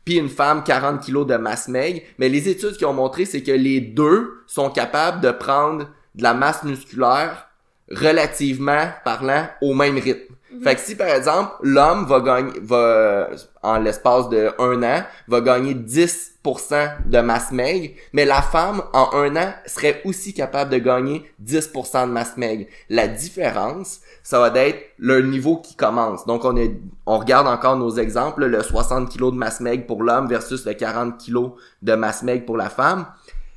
puis 0.05 0.15
une 0.15 0.29
femme 0.29 0.63
40 0.63 1.01
kilos 1.01 1.27
de 1.27 1.35
masse 1.35 1.67
maigre, 1.67 2.01
mais 2.17 2.29
les 2.29 2.47
études 2.47 2.77
qui 2.77 2.85
ont 2.85 2.93
montré, 2.93 3.25
c'est 3.25 3.43
que 3.43 3.51
les 3.51 3.81
deux 3.81 4.43
sont 4.47 4.69
capables 4.69 5.19
de 5.21 5.31
prendre 5.31 5.89
de 6.15 6.23
la 6.23 6.33
masse 6.33 6.63
musculaire 6.63 7.49
relativement 7.91 8.87
parlant 9.03 9.47
au 9.61 9.73
même 9.73 9.97
rythme. 9.97 10.35
Fait 10.63 10.75
que 10.75 10.81
si 10.81 10.95
par 10.95 11.07
exemple 11.07 11.51
l'homme 11.61 12.05
va 12.05 12.19
gagner 12.21 12.59
va 12.61 13.29
en 13.63 13.79
l'espace 13.79 14.29
de 14.29 14.51
un 14.59 14.83
an 14.83 15.03
va 15.27 15.41
gagner 15.41 15.73
10% 15.73 17.07
de 17.07 17.19
masse 17.19 17.51
maigre, 17.51 17.93
mais 18.13 18.25
la 18.25 18.41
femme 18.41 18.81
en 18.93 19.09
un 19.13 19.35
an 19.35 19.53
serait 19.65 20.01
aussi 20.05 20.33
capable 20.33 20.71
de 20.71 20.77
gagner 20.77 21.29
10% 21.43 22.07
de 22.07 22.11
masse 22.11 22.37
maigre. 22.37 22.65
La 22.89 23.07
différence, 23.07 23.99
ça 24.23 24.39
va 24.39 24.57
être 24.59 24.79
le 24.97 25.21
niveau 25.21 25.57
qui 25.57 25.75
commence. 25.75 26.25
Donc 26.25 26.45
on 26.45 26.55
est 26.55 26.79
on 27.05 27.17
regarde 27.17 27.47
encore 27.47 27.77
nos 27.77 27.91
exemples, 27.97 28.45
le 28.45 28.63
60 28.63 29.09
kg 29.09 29.31
de 29.31 29.37
masse 29.37 29.59
maigre 29.59 29.85
pour 29.85 30.03
l'homme 30.03 30.27
versus 30.27 30.65
le 30.65 30.73
40 30.73 31.17
kg 31.17 31.51
de 31.81 31.93
masse 31.95 32.23
maigre 32.23 32.45
pour 32.45 32.57
la 32.57 32.69
femme. 32.69 33.05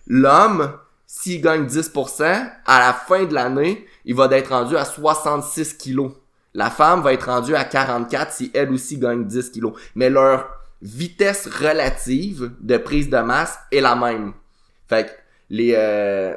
L'homme 0.07 0.73
s'il 1.13 1.43
gagne 1.43 1.67
10%, 1.67 2.23
à 2.67 2.79
la 2.79 2.93
fin 2.93 3.25
de 3.25 3.35
l'année, 3.35 3.85
il 4.05 4.15
va 4.15 4.29
être 4.31 4.51
rendu 4.51 4.77
à 4.77 4.85
66 4.85 5.77
kilos 5.77 6.13
la 6.55 6.71
femme 6.71 7.03
va 7.03 7.13
être 7.13 7.27
rendue 7.27 7.55
à 7.55 7.65
44 7.65 8.33
si 8.33 8.51
elle 8.55 8.71
aussi 8.73 8.99
gagne 8.99 9.25
10 9.25 9.51
kilos. 9.51 9.73
Mais 9.95 10.11
leur 10.11 10.49
vitesse 10.83 11.47
relative 11.47 12.53
de 12.61 12.77
prise 12.77 13.11
de 13.11 13.19
masse 13.19 13.59
est 13.71 13.81
la 13.81 13.95
même. 13.95 14.33
Fait 14.89 15.07
que 15.07 15.11
euh, 15.53 16.37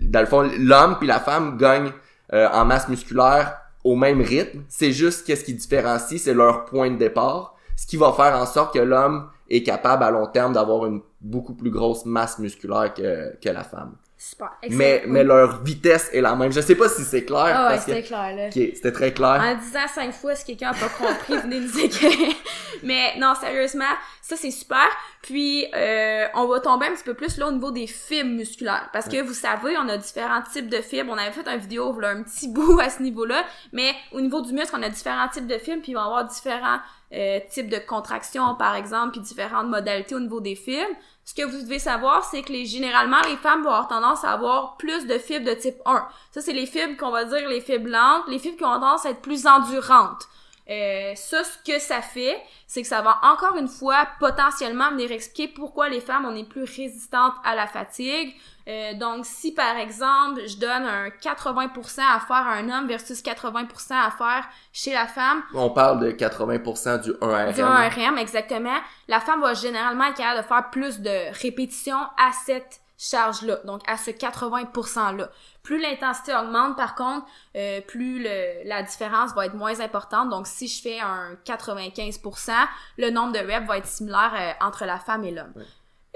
dans 0.00 0.20
le 0.20 0.26
fond 0.26 0.50
l'homme 0.58 0.96
puis 0.98 1.06
la 1.06 1.20
femme 1.20 1.56
gagnent 1.56 1.92
euh, 2.32 2.48
en 2.52 2.64
masse 2.64 2.88
musculaire 2.88 3.56
au 3.84 3.96
même 3.96 4.20
rythme. 4.20 4.62
C'est 4.68 4.92
juste 4.92 5.26
qu'est-ce 5.26 5.44
qui 5.44 5.54
différencie, 5.54 6.20
c'est 6.20 6.34
leur 6.34 6.66
point 6.66 6.90
de 6.90 6.96
départ, 6.96 7.56
ce 7.76 7.86
qui 7.86 7.96
va 7.96 8.12
faire 8.12 8.36
en 8.36 8.46
sorte 8.46 8.74
que 8.74 8.78
l'homme 8.78 9.30
est 9.48 9.62
capable 9.62 10.04
à 10.04 10.10
long 10.10 10.26
terme 10.26 10.52
d'avoir 10.52 10.86
une 10.86 11.00
beaucoup 11.20 11.54
plus 11.54 11.70
grosse 11.70 12.04
masse 12.04 12.38
musculaire 12.38 12.92
que 12.94 13.48
la 13.48 13.64
femme. 13.64 13.96
Super. 14.22 14.50
Mais, 14.68 14.96
Excellent. 14.96 15.12
mais 15.14 15.24
leur 15.24 15.62
vitesse 15.62 16.10
est 16.12 16.20
la 16.20 16.36
même. 16.36 16.52
Je 16.52 16.60
sais 16.60 16.74
pas 16.74 16.90
si 16.90 17.04
c'est 17.04 17.24
clair. 17.24 17.54
Ah 17.54 17.70
ouais, 17.70 17.78
c'était 17.78 18.02
clair, 18.02 18.36
là. 18.36 18.48
Ok, 18.48 18.52
c'était 18.52 18.92
très 18.92 19.14
clair. 19.14 19.40
En 19.40 19.54
disant 19.54 19.88
cinq 19.94 20.12
fois, 20.12 20.34
si 20.34 20.44
quelqu'un 20.44 20.72
a 20.72 20.74
pas 20.74 20.90
compris, 20.90 21.38
venez 21.38 21.58
nous 21.58 21.78
écrire? 21.78 22.34
Mais 22.82 23.16
non, 23.18 23.34
sérieusement, 23.34 23.84
ça 24.20 24.36
c'est 24.36 24.50
super. 24.50 24.86
Puis 25.22 25.66
euh, 25.74 26.26
on 26.34 26.46
va 26.48 26.60
tomber 26.60 26.88
un 26.88 26.92
petit 26.92 27.04
peu 27.04 27.14
plus 27.14 27.38
là 27.38 27.48
au 27.48 27.52
niveau 27.52 27.70
des 27.70 27.86
fibres 27.86 28.28
musculaires. 28.28 28.90
Parce 28.92 29.08
que 29.08 29.22
vous 29.22 29.32
savez, 29.32 29.78
on 29.78 29.88
a 29.88 29.96
différents 29.96 30.42
types 30.42 30.68
de 30.68 30.82
fibres. 30.82 31.10
On 31.10 31.16
avait 31.16 31.32
fait 31.32 31.48
un 31.48 31.56
vidéo 31.56 31.98
là, 31.98 32.10
un 32.10 32.22
petit 32.22 32.48
bout 32.52 32.78
à 32.78 32.90
ce 32.90 33.02
niveau-là. 33.02 33.42
Mais 33.72 33.94
au 34.12 34.20
niveau 34.20 34.42
du 34.42 34.52
muscle, 34.52 34.74
on 34.76 34.82
a 34.82 34.90
différents 34.90 35.28
types 35.28 35.46
de 35.46 35.56
fibres, 35.56 35.80
puis 35.80 35.92
il 35.92 35.94
va 35.94 36.04
avoir 36.04 36.26
différents 36.26 36.80
euh, 37.14 37.40
types 37.50 37.70
de 37.70 37.78
contractions, 37.78 38.54
par 38.54 38.74
exemple, 38.74 39.12
puis 39.12 39.20
différentes 39.22 39.68
modalités 39.68 40.14
au 40.14 40.20
niveau 40.20 40.40
des 40.40 40.56
fibres. 40.56 40.94
Ce 41.30 41.34
que 41.36 41.48
vous 41.48 41.62
devez 41.62 41.78
savoir, 41.78 42.24
c'est 42.24 42.42
que 42.42 42.52
les, 42.52 42.66
généralement, 42.66 43.20
les 43.20 43.36
femmes 43.36 43.62
vont 43.62 43.70
avoir 43.70 43.86
tendance 43.86 44.24
à 44.24 44.32
avoir 44.32 44.76
plus 44.78 45.06
de 45.06 45.16
fibres 45.16 45.46
de 45.46 45.54
type 45.54 45.76
1. 45.86 46.04
Ça, 46.32 46.40
c'est 46.40 46.52
les 46.52 46.66
fibres 46.66 46.96
qu'on 46.98 47.12
va 47.12 47.24
dire 47.24 47.48
les 47.48 47.60
fibres 47.60 47.88
lentes, 47.88 48.24
les 48.26 48.40
fibres 48.40 48.56
qui 48.56 48.64
ont 48.64 48.72
tendance 48.72 49.06
à 49.06 49.10
être 49.10 49.22
plus 49.22 49.46
endurantes. 49.46 50.26
Euh, 50.70 51.12
ça, 51.16 51.42
ce 51.42 51.58
que 51.68 51.80
ça 51.80 52.00
fait, 52.00 52.40
c'est 52.66 52.82
que 52.82 52.88
ça 52.88 53.02
va 53.02 53.18
encore 53.24 53.56
une 53.56 53.66
fois 53.66 54.06
potentiellement 54.20 54.90
venir 54.90 55.10
expliquer 55.10 55.52
pourquoi 55.52 55.88
les 55.88 56.00
femmes, 56.00 56.26
on 56.26 56.36
est 56.36 56.48
plus 56.48 56.62
résistantes 56.62 57.34
à 57.44 57.56
la 57.56 57.66
fatigue. 57.66 58.36
Euh, 58.68 58.94
donc, 58.94 59.26
si 59.26 59.52
par 59.52 59.76
exemple, 59.76 60.46
je 60.46 60.58
donne 60.58 60.84
un 60.84 61.08
80% 61.08 62.00
à 62.00 62.20
faire 62.20 62.36
à 62.36 62.52
un 62.52 62.68
homme 62.70 62.86
versus 62.86 63.20
80% 63.20 63.66
à 63.90 64.10
faire 64.12 64.48
chez 64.72 64.92
la 64.92 65.08
femme, 65.08 65.42
On 65.54 65.70
parle 65.70 65.98
de 66.00 66.12
80% 66.12 67.02
du 67.02 67.10
1RM. 67.14 67.54
du 67.54 67.62
1 67.62 67.88
RM, 67.88 68.18
exactement, 68.18 68.78
la 69.08 69.18
femme 69.20 69.40
va 69.40 69.54
généralement 69.54 70.04
être 70.04 70.18
capable 70.18 70.42
de 70.42 70.46
faire 70.46 70.70
plus 70.70 71.00
de 71.00 71.40
répétitions 71.42 72.00
à 72.16 72.30
cette 72.46 72.79
charge-là, 73.00 73.60
donc 73.64 73.80
à 73.88 73.96
ce 73.96 74.10
80%-là. 74.10 75.30
Plus 75.62 75.80
l'intensité 75.80 76.32
augmente, 76.34 76.76
par 76.76 76.94
contre, 76.94 77.26
euh, 77.56 77.80
plus 77.80 78.22
le- 78.22 78.68
la 78.68 78.82
différence 78.82 79.34
va 79.34 79.46
être 79.46 79.54
moins 79.54 79.80
importante. 79.80 80.28
Donc, 80.28 80.46
si 80.46 80.68
je 80.68 80.82
fais 80.82 80.98
un 81.00 81.36
95%, 81.44 82.52
le 82.98 83.10
nombre 83.10 83.32
de 83.32 83.38
reps 83.38 83.66
va 83.66 83.78
être 83.78 83.86
similaire 83.86 84.32
euh, 84.38 84.64
entre 84.66 84.84
la 84.84 84.98
femme 84.98 85.24
et 85.24 85.30
l'homme. 85.30 85.52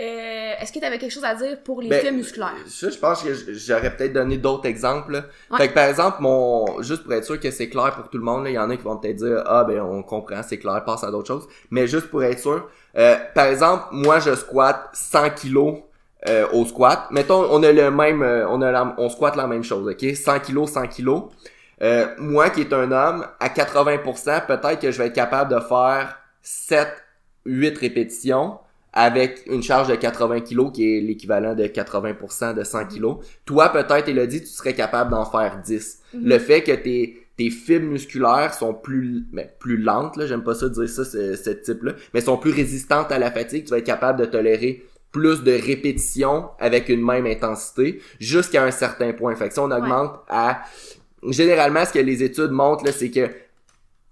Euh, 0.01 0.55
Est-ce 0.61 0.73
que 0.73 0.81
tu 0.81 0.85
avais 0.85 0.99
quelque 0.99 1.13
chose 1.13 1.25
à 1.25 1.37
dire 1.37 1.63
pour 1.63 1.81
les 1.81 1.89
Ben, 1.89 2.01
fibres 2.01 2.17
musculaires? 2.17 2.53
Ça, 2.67 2.91
je 2.91 2.99
pense 2.99 3.23
que 3.23 3.33
j'aurais 3.55 3.95
peut-être 3.97 4.13
donné 4.13 4.39
d'autres 4.39 4.67
exemples. 4.67 5.23
Ouais. 5.51 5.57
Fait 5.57 5.69
que 5.69 5.75
par 5.75 5.85
exemple, 5.85 6.17
mon 6.21 6.83
juste 6.83 7.05
pour 7.05 7.13
être 7.13 7.25
sûr 7.25 7.39
que 7.39 7.51
c'est 7.53 7.69
clair 7.69 7.95
pour 7.95 8.11
tout 8.11 8.19
le 8.19 8.25
monde, 8.25 8.45
il 8.49 8.55
y 8.55 8.59
en 8.59 8.69
a 8.71 8.77
qui 8.77 8.83
vont 8.83 8.97
peut-être 8.97 9.17
dire 9.17 9.45
Ah 9.47 9.63
ben 9.63 9.81
on 9.83 10.03
comprend, 10.03 10.43
c'est 10.43 10.59
clair, 10.59 10.83
passe 10.85 11.05
à 11.05 11.13
d'autres 11.13 11.29
choses. 11.29 11.47
Mais 11.71 11.87
juste 11.87 12.09
pour 12.11 12.25
être 12.25 12.41
sûr, 12.41 12.69
euh, 12.97 13.17
par 13.37 13.47
exemple, 13.47 13.85
moi 13.93 14.19
je 14.19 14.35
squatte 14.35 14.89
100 14.95 15.31
kilos 15.31 15.79
euh, 16.27 16.47
au 16.53 16.65
squat. 16.65 17.07
Mettons, 17.11 17.47
on 17.51 17.63
a 17.63 17.73
le 17.73 17.91
même, 17.91 18.23
euh, 18.23 18.47
on 18.49 18.63
a 18.63 18.71
la- 18.71 18.95
on 18.99 19.09
squatte 19.09 19.37
la 19.37 19.47
même 19.47 19.63
chose, 19.65 19.87
ok? 19.89 20.15
100 20.17 20.41
kilos, 20.41 20.71
100 20.73 20.87
kilos. 20.87 21.25
Euh, 21.83 22.07
moi 22.19 22.51
qui 22.51 22.61
est 22.63 22.73
un 22.73 22.91
homme, 22.93 23.27
à 23.41 23.49
80%, 23.49 24.41
peut-être 24.47 24.81
que 24.81 24.91
je 24.91 24.99
vais 24.99 25.07
être 25.09 25.13
capable 25.15 25.55
de 25.55 25.61
faire 25.61 26.17
7, 26.43 26.89
8 27.45 27.77
répétitions 27.79 28.59
avec 28.93 29.43
une 29.47 29.63
charge 29.63 29.89
de 29.89 29.97
80 29.97 30.41
kilos 30.41 30.71
qui 30.73 30.97
est 30.97 31.01
l'équivalent 31.01 31.55
de 31.55 31.67
80% 31.67 32.55
de 32.55 32.63
100 32.63 32.87
kilos. 32.87 33.17
Toi, 33.45 33.71
peut-être, 33.71 34.09
Elodie, 34.09 34.41
tu 34.43 34.47
serais 34.47 34.73
capable 34.75 35.11
d'en 35.11 35.25
faire 35.25 35.61
10. 35.65 35.99
Mhm. 36.15 36.25
Le 36.29 36.39
fait 36.39 36.63
que 36.63 36.71
tes, 36.73 37.27
tes 37.37 37.51
fibres 37.51 37.87
musculaires 37.89 38.55
sont 38.55 38.73
plus, 38.73 39.27
ben, 39.33 39.49
plus 39.59 39.77
lentes, 39.79 40.17
là, 40.17 40.27
j'aime 40.27 40.45
pas 40.45 40.55
ça 40.55 40.69
dire 40.69 40.89
ça, 40.89 41.05
ce, 41.05 41.35
ce 41.35 41.51
type-là, 41.51 41.93
mais 42.15 42.21
sont 42.21 42.37
plus 42.39 42.53
résistantes 42.53 43.11
à 43.11 43.19
la 43.19 43.33
fatigue, 43.33 43.65
tu 43.65 43.71
vas 43.73 43.79
être 43.79 43.85
capable 43.85 44.21
de 44.21 44.27
tolérer 44.27 44.85
plus 45.15 45.45
de 45.45 45.53
répétitions 45.53 46.51
avec 46.59 46.89
une 46.89 47.03
même 47.03 47.25
intensité 47.25 48.03
jusqu'à 48.19 48.65
un 48.65 48.73
certain 48.73 49.13
point. 49.13 49.35
Fait 49.37 49.49
que 49.49 49.55
si 49.55 49.61
on 49.61 49.71
augmente 49.71 50.21
à... 50.29 50.63
Généralement, 51.29 51.85
ce 51.87 51.93
que 51.93 52.01
les 52.01 52.23
études 52.23 52.51
montrent, 52.51 52.85
là, 52.85 52.93
c'est 52.93 53.11
que 53.11 53.31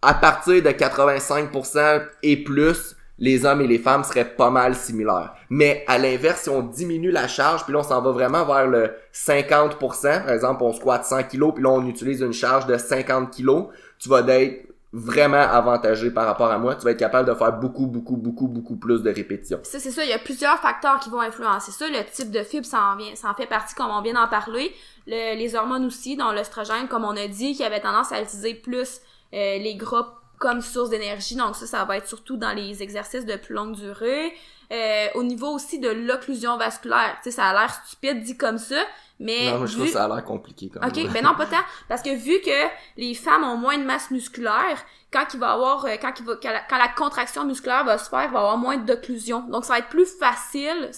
à 0.00 0.14
partir 0.14 0.62
de 0.62 0.68
85% 0.70 2.02
et 2.22 2.36
plus, 2.42 2.96
les 3.18 3.44
hommes 3.44 3.60
et 3.60 3.66
les 3.66 3.78
femmes 3.78 4.04
seraient 4.04 4.34
pas 4.34 4.50
mal 4.50 4.74
similaires. 4.74 5.34
Mais 5.50 5.84
à 5.86 5.98
l'inverse, 5.98 6.42
si 6.42 6.48
on 6.48 6.62
diminue 6.62 7.10
la 7.10 7.28
charge, 7.28 7.64
puis 7.64 7.72
là 7.72 7.80
on 7.80 7.82
s'en 7.84 8.00
va 8.00 8.10
vraiment 8.10 8.44
vers 8.44 8.66
le 8.66 8.92
50%, 9.12 10.24
par 10.24 10.30
exemple 10.30 10.62
on 10.62 10.72
squatte 10.72 11.04
100 11.04 11.24
kilos, 11.24 11.52
puis 11.54 11.62
là 11.62 11.70
on 11.70 11.86
utilise 11.86 12.20
une 12.20 12.32
charge 12.32 12.66
de 12.66 12.76
50 12.76 13.30
kilos, 13.30 13.66
tu 13.98 14.08
vas 14.08 14.24
être 14.26 14.71
vraiment 14.92 15.38
avantagé 15.38 16.10
par 16.10 16.26
rapport 16.26 16.50
à 16.50 16.58
moi. 16.58 16.74
Tu 16.74 16.84
vas 16.84 16.90
être 16.90 16.98
capable 16.98 17.28
de 17.28 17.34
faire 17.34 17.52
beaucoup, 17.52 17.86
beaucoup, 17.86 18.16
beaucoup, 18.16 18.46
beaucoup 18.46 18.76
plus 18.76 19.02
de 19.02 19.10
répétitions. 19.10 19.60
C'est 19.62 19.80
ça, 19.80 20.04
il 20.04 20.10
y 20.10 20.12
a 20.12 20.18
plusieurs 20.18 20.58
facteurs 20.58 21.00
qui 21.00 21.08
vont 21.08 21.20
influencer 21.20 21.72
ça. 21.72 21.88
Le 21.88 22.04
type 22.12 22.30
de 22.30 22.42
fibre, 22.42 22.66
ça 22.66 22.94
en, 22.94 23.34
fait 23.34 23.46
partie, 23.46 23.74
comme 23.74 23.90
on 23.90 24.02
vient 24.02 24.14
d'en 24.14 24.28
parler. 24.28 24.72
Le- 25.06 25.36
les 25.36 25.54
hormones 25.54 25.86
aussi, 25.86 26.16
dont 26.16 26.30
l'œstrogène, 26.30 26.88
comme 26.88 27.04
on 27.04 27.16
a 27.16 27.26
dit, 27.26 27.54
qui 27.54 27.64
avait 27.64 27.80
tendance 27.80 28.12
à 28.12 28.20
utiliser 28.20 28.54
plus 28.54 29.00
euh, 29.32 29.58
les 29.58 29.76
gras 29.76 30.18
comme 30.38 30.60
source 30.60 30.90
d'énergie. 30.90 31.36
Donc 31.36 31.56
ça, 31.56 31.66
ça 31.66 31.84
va 31.84 31.96
être 31.96 32.08
surtout 32.08 32.36
dans 32.36 32.52
les 32.52 32.82
exercices 32.82 33.24
de 33.24 33.36
plus 33.36 33.54
longue 33.54 33.74
durée. 33.74 34.32
Euh, 34.72 35.08
au 35.14 35.22
niveau 35.22 35.48
aussi 35.48 35.78
de 35.78 35.90
l'occlusion 35.90 36.56
vasculaire. 36.56 37.16
Tu 37.22 37.24
sais, 37.24 37.30
ça 37.32 37.48
a 37.48 37.52
l'air 37.52 37.74
stupide 37.84 38.22
dit 38.22 38.38
comme 38.38 38.56
ça, 38.56 38.82
mais... 39.20 39.50
non, 39.50 39.58
moi 39.58 39.66
je 39.66 39.72
vu- 39.72 39.76
trouve 39.80 39.86
que 39.88 39.92
ça 39.92 40.04
a 40.04 40.08
l'air 40.08 40.24
compliqué 40.24 40.70
quand 40.72 40.80
même. 40.80 40.88
OK, 40.88 41.12
ben 41.12 41.22
non, 41.22 41.34
pas 41.34 41.44
tant. 41.44 41.60
Parce 41.88 42.00
que 42.00 42.14
vu 42.14 42.40
que 42.40 42.68
les 42.96 43.12
femmes 43.14 43.44
ont 43.44 43.58
moins 43.58 43.76
de 43.76 43.84
masse 43.84 44.10
musculaire, 44.10 44.82
quand 45.12 45.26
il 45.34 45.40
va 45.40 45.52
avoir, 45.52 45.84
euh, 45.84 45.96
quand, 46.00 46.14
il 46.18 46.24
va, 46.24 46.36
quand, 46.42 46.50
la, 46.50 46.60
quand 46.60 46.78
la 46.78 46.88
contraction 46.88 47.44
musculaire 47.44 47.84
va 47.84 47.98
se 47.98 48.08
faire, 48.08 48.24
il 48.24 48.30
va 48.30 48.38
y 48.38 48.42
avoir 48.42 48.56
moins 48.56 48.78
d'occlusion. 48.78 49.40
Donc, 49.40 49.66
ça 49.66 49.74
va 49.74 49.80
être 49.80 49.90
plus 49.90 50.08
facile. 50.18 50.90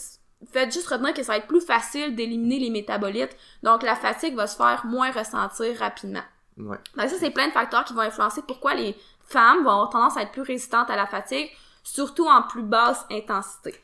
Faites 0.52 0.72
juste 0.72 0.86
retenir 0.86 1.12
que 1.12 1.24
ça 1.24 1.32
va 1.32 1.38
être 1.38 1.48
plus 1.48 1.64
facile 1.64 2.14
d'éliminer 2.14 2.60
les 2.60 2.70
métabolites. 2.70 3.36
Donc, 3.64 3.82
la 3.82 3.96
fatigue 3.96 4.36
va 4.36 4.46
se 4.46 4.56
faire 4.56 4.82
moins 4.84 5.10
ressentir 5.10 5.76
rapidement. 5.80 6.22
Ouais. 6.58 6.78
Donc, 6.96 7.08
ça, 7.08 7.16
c'est 7.18 7.30
plein 7.30 7.48
de 7.48 7.52
facteurs 7.52 7.82
qui 7.84 7.92
vont 7.94 8.02
influencer 8.02 8.42
pourquoi 8.46 8.74
les 8.74 8.94
femmes 9.26 9.64
vont 9.64 9.70
avoir 9.70 9.90
tendance 9.90 10.16
à 10.16 10.22
être 10.22 10.30
plus 10.32 10.42
résistantes 10.42 10.90
à 10.90 10.96
la 10.96 11.06
fatigue, 11.06 11.50
surtout 11.84 12.26
en 12.26 12.42
plus 12.42 12.62
basse 12.64 13.06
intensité. 13.12 13.74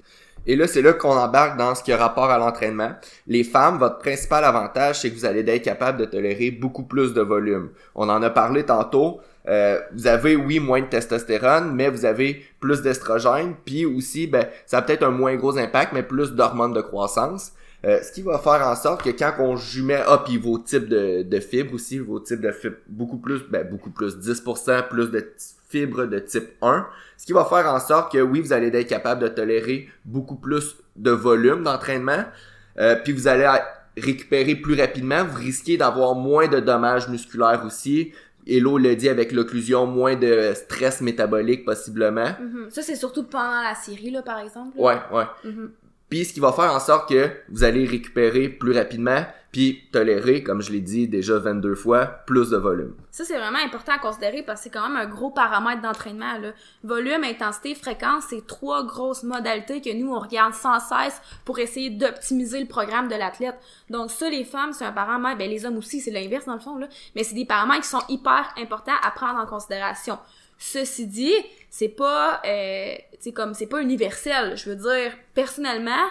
Et 0.47 0.57
là, 0.57 0.67
c'est 0.67 0.83
là 0.83 0.95
qu'on 0.95 1.17
embarque 1.17 1.59
dans 1.59 1.75
ce 1.75 1.83
qui 1.83 1.93
a 1.93 1.99
rapport 1.99 2.31
à 2.31 2.39
l'entraînement. 2.39 2.93
Les 3.27 3.45
femmes, 3.45 3.79
votre 3.79 3.99
principal 3.99 4.43
avantage, 4.45 5.01
c'est 5.01 5.11
que 5.11 5.15
vous 5.15 5.27
allez 5.27 5.49
être 5.49 5.63
capable 5.63 5.99
de 5.99 6.07
tolérer 6.07 6.51
beaucoup 6.51 6.85
plus 6.85 7.13
de 7.13 7.21
volume. 7.21 7.71
On 7.95 8.09
en 8.09 8.23
a 8.23 8.31
parlé 8.31 8.65
tantôt. 8.65 9.21
Euh, 9.49 9.81
vous 9.93 10.07
avez, 10.07 10.37
oui, 10.37 10.59
moins 10.59 10.81
de 10.81 10.87
testostérone, 10.87 11.75
mais 11.75 11.91
vous 11.91 12.05
avez 12.05 12.43
plus 12.59 12.83
d'estrogène, 12.83 13.55
puis 13.65 13.85
aussi, 13.85 14.27
ben, 14.27 14.47
ça 14.67 14.79
a 14.79 14.83
peut-être 14.83 15.03
un 15.03 15.11
moins 15.11 15.37
gros 15.37 15.59
impact, 15.59 15.93
mais 15.93 16.03
plus 16.03 16.33
d'hormones 16.33 16.73
de 16.73 16.81
croissance. 16.81 17.53
Euh, 17.87 18.03
ce 18.03 18.13
qui 18.13 18.23
va 18.23 18.39
faire 18.39 18.67
en 18.67 18.77
sorte 18.77 19.03
que 19.03 19.11
quand 19.11 19.33
on 19.39 19.57
jumelle, 19.57 20.05
ah, 20.07 20.23
puis 20.25 20.37
vos 20.37 20.59
types 20.59 20.89
de, 20.89 21.23
de 21.23 21.41
fibres 21.41 21.75
aussi, 21.75 21.99
vos 21.99 22.21
types 22.21 22.41
de 22.41 22.53
fibres, 22.53 22.77
beaucoup 22.89 23.19
plus, 23.19 23.41
ben, 23.51 23.67
beaucoup 23.69 23.91
plus, 23.91 24.17
10%, 24.19 24.89
plus 24.89 25.11
de 25.11 25.21
fibres 25.71 26.07
de 26.07 26.19
type 26.19 26.51
1, 26.63 26.87
ce 27.17 27.27
qui 27.27 27.33
va 27.33 27.45
faire 27.45 27.67
en 27.73 27.79
sorte 27.81 28.13
que 28.13 28.19
oui, 28.19 28.41
vous 28.41 28.53
allez 28.53 28.69
être 28.69 28.89
capable 28.89 29.23
de 29.23 29.29
tolérer 29.29 29.89
beaucoup 30.05 30.37
plus 30.37 30.77
de 30.97 31.11
volume 31.11 31.63
d'entraînement, 31.63 32.25
euh, 32.79 32.97
puis 33.03 33.13
vous 33.13 33.29
allez 33.29 33.49
récupérer 33.97 34.55
plus 34.57 34.79
rapidement, 34.81 35.25
vous 35.25 35.39
risquez 35.39 35.77
d'avoir 35.77 36.15
moins 36.15 36.49
de 36.49 36.61
dommages 36.61 37.09
musculaires 37.09 37.63
aussi. 37.65 38.13
Hello 38.47 38.79
le 38.79 38.97
dit 38.97 39.09
avec 39.09 39.33
l'occlusion, 39.33 39.87
moins 39.87 40.17
de 40.17 40.53
stress 40.55 41.01
métabolique 41.03 41.65
possiblement. 41.65 42.31
Mhm. 42.41 42.71
Ça, 42.71 42.83
c'est 42.83 42.97
surtout 42.97 43.25
pendant 43.25 43.63
la 43.63 43.75
série, 43.75 44.11
là, 44.11 44.23
par 44.23 44.39
exemple. 44.39 44.77
là. 44.79 44.83
Ouais, 44.83 45.19
ouais. 45.19 45.25
Mhm. 45.45 45.71
Puis 46.11 46.25
ce 46.25 46.33
qui 46.33 46.41
va 46.41 46.53
faire 46.53 46.75
en 46.75 46.81
sorte 46.81 47.09
que 47.09 47.31
vous 47.49 47.65
allez 47.65 47.87
récupérer 47.87 48.49
plus 48.49 48.73
rapidement, 48.73 49.25
puis 49.53 49.89
tolérer, 49.93 50.43
comme 50.43 50.63
je 50.63 50.71
l'ai 50.71 50.81
dit 50.81 51.09
déjà 51.09 51.39
22 51.39 51.75
fois, 51.75 52.07
plus 52.07 52.51
de 52.51 52.57
volume. 52.57 52.95
Ça, 53.11 53.25
c'est 53.25 53.37
vraiment 53.37 53.59
important 53.65 53.93
à 53.93 53.99
considérer 53.99 54.43
parce 54.43 54.61
que 54.61 54.65
c'est 54.65 54.71
quand 54.71 54.89
même 54.89 54.97
un 54.97 55.07
gros 55.07 55.31
paramètre 55.31 55.83
d'entraînement. 55.83 56.35
Volume, 56.85 57.25
intensité, 57.25 57.75
fréquence, 57.75 58.25
c'est 58.31 58.47
trois 58.47 58.85
grosses 58.85 59.25
modalités 59.25 59.81
que 59.81 59.93
nous, 59.93 60.13
on 60.13 60.21
regarde 60.21 60.55
sans 60.55 60.79
cesse 60.79 61.21
pour 61.45 61.59
essayer 61.59 61.91
d'optimiser 61.91 62.61
le 62.61 62.67
programme 62.67 63.09
de 63.09 63.17
l'athlète. 63.17 63.57
Donc 63.89 64.11
ça, 64.11 64.31
les 64.31 64.45
femmes, 64.45 64.73
c'est 64.73 64.85
un 64.85 64.93
paramètre, 64.93 65.39
ben 65.39 65.51
les 65.51 65.65
hommes 65.65 65.79
aussi, 65.79 66.01
c'est 66.01 66.13
l'inverse 66.13 66.47
dans 66.47 66.55
le 66.55 66.61
fond, 66.61 66.79
là. 66.79 66.89
mais 67.17 67.25
c'est 67.25 67.35
des 67.35 67.45
paramètres 67.45 67.83
qui 67.83 67.89
sont 67.89 68.05
hyper 68.09 68.53
importants 68.57 68.93
à 69.03 69.11
prendre 69.11 69.41
en 69.41 69.47
considération. 69.47 70.19
Ceci 70.59 71.07
dit, 71.07 71.35
c'est 71.71 71.89
pas, 71.89 72.43
euh, 72.45 72.95
c'est 73.21 73.33
comme, 73.33 73.55
c'est 73.55 73.67
pas 73.67 73.81
universel. 73.81 74.57
Je 74.57 74.71
veux 74.71 74.77
dire, 74.77 75.13
personnellement, 75.35 76.07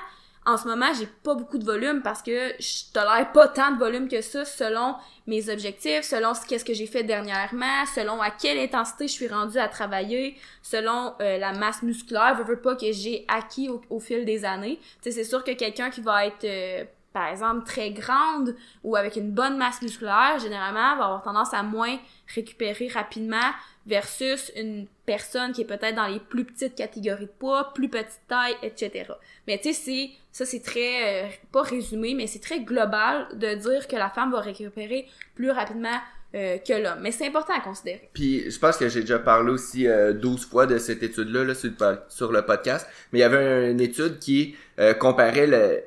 en 0.45 0.57
ce 0.57 0.67
moment, 0.67 0.91
j'ai 0.97 1.05
pas 1.05 1.35
beaucoup 1.35 1.57
de 1.57 1.65
volume 1.65 2.01
parce 2.01 2.23
que 2.23 2.53
je 2.59 2.91
tolère 2.93 3.31
pas 3.33 3.49
tant 3.49 3.71
de 3.71 3.77
volume 3.77 4.07
que 4.07 4.21
ça 4.21 4.45
selon 4.45 4.95
mes 5.27 5.49
objectifs, 5.49 6.03
selon 6.03 6.33
ce 6.33 6.45
qu'est-ce 6.45 6.65
que 6.65 6.73
j'ai 6.73 6.87
fait 6.87 7.03
dernièrement, 7.03 7.85
selon 7.93 8.21
à 8.21 8.31
quelle 8.31 8.57
intensité 8.57 9.07
je 9.07 9.13
suis 9.13 9.27
rendue 9.27 9.59
à 9.59 9.67
travailler, 9.67 10.37
selon 10.63 11.13
euh, 11.21 11.37
la 11.37 11.51
masse 11.53 11.83
musculaire, 11.83 12.35
je 12.37 12.43
veux 12.43 12.59
pas 12.59 12.75
que 12.75 12.91
j'ai 12.91 13.25
acquis 13.27 13.69
au, 13.69 13.81
au 13.89 13.99
fil 13.99 14.25
des 14.25 14.45
années. 14.45 14.79
Tu 15.03 15.03
sais, 15.03 15.11
c'est 15.11 15.23
sûr 15.23 15.43
que 15.43 15.51
quelqu'un 15.51 15.89
qui 15.89 16.01
va 16.01 16.25
être 16.25 16.45
euh, 16.45 16.85
par 17.19 17.27
exemple, 17.27 17.65
très 17.65 17.91
grande 17.91 18.55
ou 18.81 18.95
avec 18.95 19.17
une 19.17 19.31
bonne 19.31 19.57
masse 19.57 19.81
musculaire, 19.81 20.39
généralement, 20.41 20.95
va 20.95 21.03
avoir 21.03 21.21
tendance 21.21 21.53
à 21.53 21.63
moins 21.63 21.99
récupérer 22.33 22.88
rapidement 22.88 23.51
versus 23.85 24.53
une 24.55 24.88
personne 25.05 25.51
qui 25.51 25.63
est 25.63 25.65
peut-être 25.65 25.95
dans 25.95 26.07
les 26.07 26.21
plus 26.21 26.45
petites 26.45 26.75
catégories 26.75 27.25
de 27.25 27.31
poids, 27.38 27.73
plus 27.73 27.89
petite 27.89 28.21
taille, 28.29 28.55
etc. 28.63 29.11
Mais 29.47 29.57
tu 29.57 29.73
sais, 29.73 29.73
c'est 29.73 30.11
ça 30.31 30.45
c'est 30.45 30.61
très 30.61 31.25
euh, 31.25 31.29
pas 31.51 31.63
résumé, 31.63 32.13
mais 32.13 32.25
c'est 32.25 32.39
très 32.39 32.61
global 32.61 33.27
de 33.33 33.53
dire 33.55 33.89
que 33.89 33.97
la 33.97 34.09
femme 34.09 34.31
va 34.31 34.39
récupérer 34.39 35.05
plus 35.35 35.51
rapidement 35.51 35.99
euh, 36.35 36.59
que 36.59 36.73
l'homme. 36.73 36.99
Mais 37.01 37.11
c'est 37.11 37.25
important 37.25 37.55
à 37.55 37.59
considérer. 37.59 38.07
Puis 38.13 38.51
je 38.51 38.59
pense 38.59 38.77
que 38.77 38.88
j'ai 38.88 39.01
déjà 39.01 39.17
parlé 39.17 39.49
aussi 39.49 39.88
euh, 39.88 40.13
12 40.13 40.45
fois 40.45 40.67
de 40.67 40.77
cette 40.77 41.01
étude-là 41.01 41.43
là, 41.43 41.55
sur, 41.55 41.71
le, 41.71 41.97
sur 42.07 42.31
le 42.31 42.43
podcast, 42.43 42.88
mais 43.11 43.17
il 43.17 43.21
y 43.23 43.25
avait 43.25 43.71
une 43.71 43.81
étude 43.81 44.19
qui 44.19 44.55
euh, 44.79 44.93
comparait 44.93 45.47
le, 45.47 45.81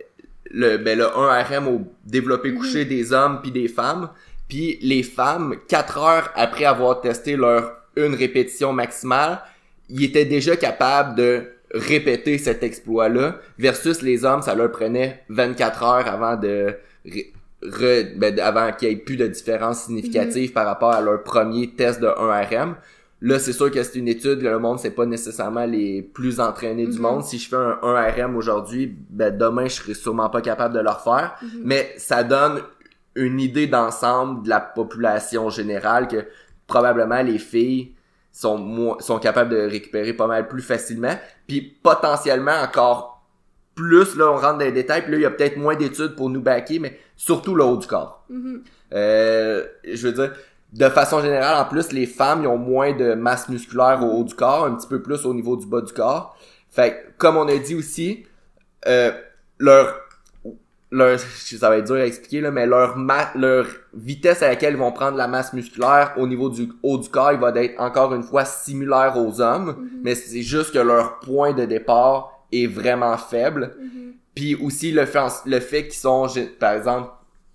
le, 0.50 0.76
ben, 0.76 0.98
le 0.98 1.04
1RM 1.04 1.66
au 1.66 1.82
développé 2.04 2.54
couché 2.54 2.84
des 2.84 3.12
hommes 3.12 3.40
puis 3.42 3.50
des 3.50 3.68
femmes. 3.68 4.10
Puis 4.48 4.78
les 4.82 5.02
femmes, 5.02 5.56
4 5.68 5.98
heures 5.98 6.30
après 6.34 6.64
avoir 6.64 7.00
testé 7.00 7.36
leur 7.36 7.76
une 7.96 8.14
répétition 8.14 8.72
maximale, 8.72 9.40
ils 9.88 10.04
étaient 10.04 10.24
déjà 10.24 10.56
capables 10.56 11.14
de 11.16 11.52
répéter 11.74 12.38
cet 12.38 12.62
exploit-là, 12.62 13.36
versus 13.58 14.02
les 14.02 14.24
hommes, 14.24 14.42
ça 14.42 14.54
leur 14.54 14.70
prenait 14.70 15.22
24 15.28 15.82
heures 15.82 16.06
avant 16.06 16.36
de 16.36 16.76
re, 17.62 18.16
ben, 18.16 18.38
avant 18.40 18.72
qu'il 18.72 18.88
y 18.88 18.92
ait 18.92 18.96
plus 18.96 19.16
de 19.16 19.26
différence 19.26 19.84
significative 19.84 20.52
par 20.52 20.66
rapport 20.66 20.92
à 20.92 21.00
leur 21.00 21.22
premier 21.22 21.70
test 21.70 22.00
de 22.00 22.08
1RM. 22.08 22.74
Là, 23.22 23.38
c'est 23.38 23.52
sûr 23.52 23.70
que 23.70 23.80
c'est 23.80 23.98
une 24.00 24.08
étude, 24.08 24.42
le 24.42 24.58
monde, 24.58 24.80
c'est 24.80 24.90
pas 24.90 25.06
nécessairement 25.06 25.64
les 25.64 26.02
plus 26.02 26.40
entraînés 26.40 26.88
du 26.88 26.98
monde. 26.98 27.22
Si 27.22 27.38
je 27.38 27.48
fais 27.48 27.56
un 27.56 27.78
1RM 27.80 28.34
aujourd'hui, 28.34 28.92
ben, 29.10 29.36
demain, 29.36 29.68
je 29.68 29.74
serai 29.74 29.94
sûrement 29.94 30.28
pas 30.28 30.40
capable 30.40 30.74
de 30.74 30.80
le 30.80 30.90
refaire. 30.90 31.36
Mais 31.62 31.94
ça 31.98 32.24
donne 32.24 32.60
une 33.14 33.38
idée 33.38 33.68
d'ensemble 33.68 34.42
de 34.42 34.48
la 34.48 34.58
population 34.58 35.50
générale 35.50 36.08
que 36.08 36.26
probablement 36.66 37.22
les 37.22 37.38
filles 37.38 37.94
sont 38.32 38.58
moins, 38.58 38.96
sont 38.98 39.20
capables 39.20 39.50
de 39.50 39.70
récupérer 39.70 40.14
pas 40.14 40.26
mal 40.26 40.48
plus 40.48 40.62
facilement. 40.62 41.16
Puis 41.46 41.60
potentiellement 41.60 42.60
encore 42.60 43.22
plus, 43.76 44.16
là, 44.16 44.32
on 44.32 44.36
rentre 44.36 44.58
dans 44.58 44.64
les 44.64 44.72
détails, 44.72 45.02
puis 45.02 45.12
là, 45.12 45.18
il 45.18 45.22
y 45.22 45.26
a 45.26 45.30
peut-être 45.30 45.56
moins 45.56 45.76
d'études 45.76 46.16
pour 46.16 46.28
nous 46.28 46.40
backer, 46.40 46.80
mais 46.80 46.98
surtout 47.16 47.54
le 47.54 47.62
haut 47.62 47.76
du 47.76 47.86
corps. 47.86 48.26
Euh, 48.92 49.64
je 49.84 50.08
veux 50.08 50.12
dire, 50.12 50.32
de 50.72 50.88
façon 50.88 51.20
générale, 51.20 51.62
en 51.62 51.68
plus, 51.68 51.92
les 51.92 52.06
femmes, 52.06 52.42
ils 52.42 52.46
ont 52.46 52.58
moins 52.58 52.92
de 52.92 53.14
masse 53.14 53.48
musculaire 53.48 54.00
au 54.02 54.18
haut 54.18 54.24
du 54.24 54.34
corps, 54.34 54.64
un 54.64 54.74
petit 54.74 54.88
peu 54.88 55.02
plus 55.02 55.24
au 55.26 55.34
niveau 55.34 55.56
du 55.56 55.66
bas 55.66 55.80
du 55.80 55.92
corps. 55.92 56.36
Fait 56.70 56.92
que, 56.92 56.96
comme 57.18 57.36
on 57.36 57.46
a 57.48 57.56
dit 57.56 57.74
aussi, 57.74 58.24
euh, 58.86 59.12
leur 59.58 60.00
leur 60.90 61.18
ça 61.18 61.70
va 61.70 61.78
être 61.78 61.86
dur 61.86 61.96
à 61.96 62.04
expliquer 62.04 62.42
là 62.42 62.50
mais 62.50 62.66
leur 62.66 62.98
ma 62.98 63.30
leur 63.34 63.66
vitesse 63.94 64.42
à 64.42 64.48
laquelle 64.48 64.74
ils 64.74 64.78
vont 64.78 64.92
prendre 64.92 65.16
la 65.16 65.26
masse 65.26 65.54
musculaire 65.54 66.12
au 66.18 66.26
niveau 66.26 66.50
du 66.50 66.68
haut 66.82 66.98
du 66.98 67.08
corps 67.08 67.32
il 67.32 67.38
va 67.38 67.50
être 67.54 67.80
encore 67.80 68.12
une 68.14 68.22
fois 68.22 68.44
similaire 68.44 69.14
aux 69.16 69.40
hommes 69.40 69.88
mais 70.04 70.14
c'est 70.14 70.42
juste 70.42 70.74
que 70.74 70.78
leur 70.78 71.18
point 71.20 71.54
de 71.54 71.64
départ 71.64 72.46
est 72.52 72.66
vraiment 72.66 73.16
faible. 73.16 73.74
Puis 74.34 74.54
aussi 74.54 74.92
le 74.92 75.06
fait 75.06 75.20
le 75.46 75.60
fait 75.60 75.84
qu'ils 75.84 75.94
sont 75.94 76.26
par 76.60 76.72
exemple 76.72 77.10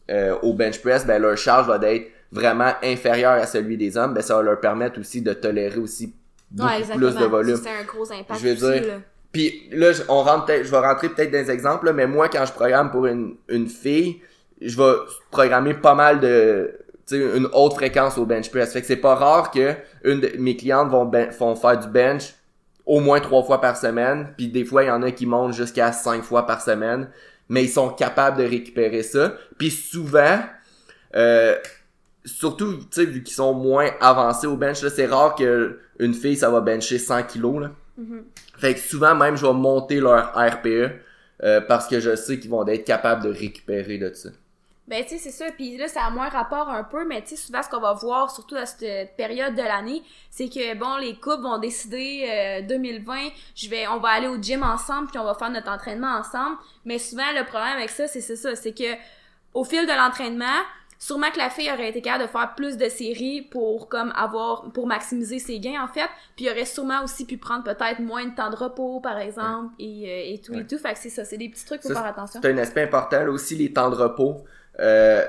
euh, 0.09 0.35
au 0.41 0.53
bench 0.53 0.81
press 0.81 1.05
ben 1.05 1.21
leur 1.21 1.37
charge 1.37 1.67
va 1.67 1.77
être 1.87 2.11
vraiment 2.31 2.73
inférieure 2.83 3.33
à 3.33 3.45
celui 3.45 3.77
des 3.77 3.97
hommes 3.97 4.13
ben 4.13 4.21
ça 4.21 4.35
va 4.35 4.41
leur 4.41 4.59
permettre 4.59 4.99
aussi 4.99 5.21
de 5.21 5.33
tolérer 5.33 5.79
aussi 5.79 6.13
beaucoup 6.51 6.69
Ouais, 6.69 6.81
plus 6.95 7.15
de 7.15 7.25
volume 7.25 7.59
C'est 7.61 7.69
un 7.69 7.83
gros 7.83 8.11
impact. 8.11 8.39
Je 8.41 8.47
veux 8.47 8.53
aussi, 8.53 8.79
dire, 8.81 8.87
là. 8.87 9.01
puis 9.31 9.69
là, 9.71 9.91
on 10.09 10.23
rentre 10.23 10.45
peut-être, 10.45 10.65
je 10.65 10.71
vais 10.71 10.79
rentrer 10.79 11.09
peut-être 11.09 11.31
dans 11.31 11.41
des 11.43 11.51
exemples, 11.51 11.85
là, 11.87 11.93
mais 11.93 12.07
moi, 12.07 12.29
quand 12.29 12.45
je 12.45 12.53
programme 12.53 12.91
pour 12.91 13.05
une, 13.05 13.35
une 13.49 13.67
fille, 13.67 14.21
je 14.61 14.75
vais 14.77 14.93
programmer 15.31 15.73
pas 15.73 15.93
mal 15.95 16.19
de, 16.19 16.73
tu 17.07 17.15
sais, 17.17 17.37
une 17.37 17.47
haute 17.53 17.73
fréquence 17.73 18.17
au 18.17 18.25
bench 18.25 18.49
press. 18.49 18.71
Fait 18.73 18.81
que 18.81 18.87
c'est 18.87 18.95
pas 18.95 19.15
rare 19.15 19.51
que 19.51 19.73
une 20.03 20.19
de 20.21 20.31
mes 20.37 20.55
clientes 20.55 20.89
vont, 20.89 21.05
ben- 21.05 21.29
vont 21.37 21.55
faire 21.55 21.77
du 21.77 21.87
bench 21.87 22.33
au 22.85 23.01
moins 23.01 23.19
trois 23.19 23.43
fois 23.43 23.59
par 23.59 23.75
semaine, 23.75 24.29
puis 24.37 24.47
des 24.47 24.63
fois, 24.63 24.83
il 24.83 24.87
y 24.87 24.91
en 24.91 25.03
a 25.03 25.11
qui 25.11 25.25
montent 25.25 25.53
jusqu'à 25.53 25.91
cinq 25.91 26.23
fois 26.23 26.45
par 26.45 26.61
semaine, 26.61 27.09
mais 27.49 27.63
ils 27.65 27.69
sont 27.69 27.89
capables 27.89 28.37
de 28.37 28.43
récupérer 28.43 29.03
ça. 29.03 29.33
Puis 29.57 29.69
souvent, 29.71 30.39
euh, 31.15 31.55
surtout, 32.27 32.75
tu 32.77 32.85
sais, 32.91 33.05
vu 33.05 33.23
qu'ils 33.23 33.35
sont 33.35 33.53
moins 33.53 33.89
avancés 33.99 34.47
au 34.47 34.57
bench, 34.57 34.81
là, 34.83 34.89
c'est 34.89 35.07
rare 35.07 35.35
que 35.35 35.79
une 35.99 36.13
fille, 36.13 36.35
ça 36.35 36.49
va 36.49 36.61
bencher 36.61 36.99
100 36.99 37.23
kilos, 37.23 37.61
là. 37.61 37.71
Fait 38.57 38.75
que 38.75 38.79
souvent, 38.79 39.15
même, 39.15 39.35
je 39.35 39.45
vais 39.45 39.53
monter 39.53 39.99
leur 39.99 40.33
RPE, 40.35 40.91
euh, 41.43 41.61
parce 41.61 41.87
que 41.87 41.99
je 41.99 42.15
sais 42.15 42.39
qu'ils 42.39 42.51
vont 42.51 42.67
être 42.67 42.85
capables 42.85 43.23
de 43.23 43.29
récupérer 43.29 43.97
de 43.97 44.13
ça. 44.13 44.29
Ben, 44.87 45.03
tu 45.03 45.09
sais, 45.09 45.17
c'est 45.17 45.31
ça. 45.31 45.51
Puis 45.51 45.75
là, 45.77 45.89
ça 45.89 46.05
a 46.05 46.09
moins 46.09 46.29
rapport 46.29 46.69
un 46.69 46.83
peu, 46.83 47.05
mais 47.05 47.21
tu 47.21 47.29
sais, 47.29 47.35
souvent, 47.35 47.61
ce 47.61 47.69
qu'on 47.69 47.81
va 47.81 47.93
voir, 47.93 48.31
surtout 48.31 48.55
à 48.55 48.65
cette 48.65 49.17
période 49.17 49.53
de 49.53 49.61
l'année, 49.61 50.01
c'est 50.29 50.47
que, 50.47 50.75
bon, 50.75 50.95
les 50.97 51.15
couples 51.15 51.43
vont 51.43 51.57
décider, 51.57 52.25
euh, 52.29 52.67
2020, 52.67 53.15
je 53.53 53.69
vais, 53.69 53.85
on 53.87 53.99
va 53.99 54.09
aller 54.09 54.27
au 54.27 54.41
gym 54.41 54.63
ensemble, 54.63 55.09
puis 55.09 55.19
on 55.19 55.25
va 55.25 55.35
faire 55.35 55.49
notre 55.49 55.69
entraînement 55.69 56.15
ensemble. 56.19 56.57
Mais 56.85 56.99
souvent, 56.99 57.31
le 57.35 57.43
problème 57.45 57.77
avec 57.77 57.89
ça, 57.89 58.07
c'est 58.07 58.21
c'est 58.21 58.37
ça, 58.37 58.55
c'est 58.55 58.73
que, 58.73 58.95
au 59.53 59.65
fil 59.65 59.85
de 59.85 59.91
l'entraînement, 59.91 60.45
sûrement 60.99 61.29
que 61.31 61.37
la 61.37 61.49
fille 61.49 61.69
aurait 61.71 61.89
été 61.89 62.01
capable 62.01 62.23
de 62.25 62.29
faire 62.29 62.53
plus 62.55 62.77
de 62.77 62.89
séries 62.89 63.41
pour, 63.41 63.87
comme, 63.89 64.11
avoir, 64.15 64.71
pour 64.73 64.87
maximiser 64.87 65.39
ses 65.39 65.59
gains, 65.59 65.81
en 65.83 65.87
fait. 65.87 66.09
Puis, 66.35 66.45
il 66.45 66.49
aurait 66.49 66.65
sûrement 66.65 67.03
aussi 67.03 67.25
pu 67.25 67.37
prendre 67.37 67.63
peut-être 67.63 67.99
moins 67.99 68.25
de 68.25 68.35
temps 68.35 68.49
de 68.49 68.55
repos, 68.55 68.99
par 68.99 69.17
exemple, 69.17 69.73
et, 69.79 70.05
euh, 70.09 70.33
et 70.33 70.41
tout, 70.41 70.53
Ouais. 70.53 70.61
et 70.61 70.65
tout. 70.67 70.77
Fait 70.77 70.93
que 70.93 70.99
c'est 70.99 71.09
ça, 71.09 71.23
c'est 71.25 71.37
des 71.37 71.49
petits 71.49 71.65
trucs, 71.65 71.81
faut 71.81 71.89
faire 71.89 72.05
attention. 72.05 72.39
C'est 72.41 72.51
un 72.51 72.57
aspect 72.57 72.83
important, 72.83 73.23
là, 73.23 73.29
aussi, 73.31 73.55
les 73.55 73.71
temps 73.71 73.89
de 73.89 73.95
repos. 73.95 74.43
Euh, 74.79 75.25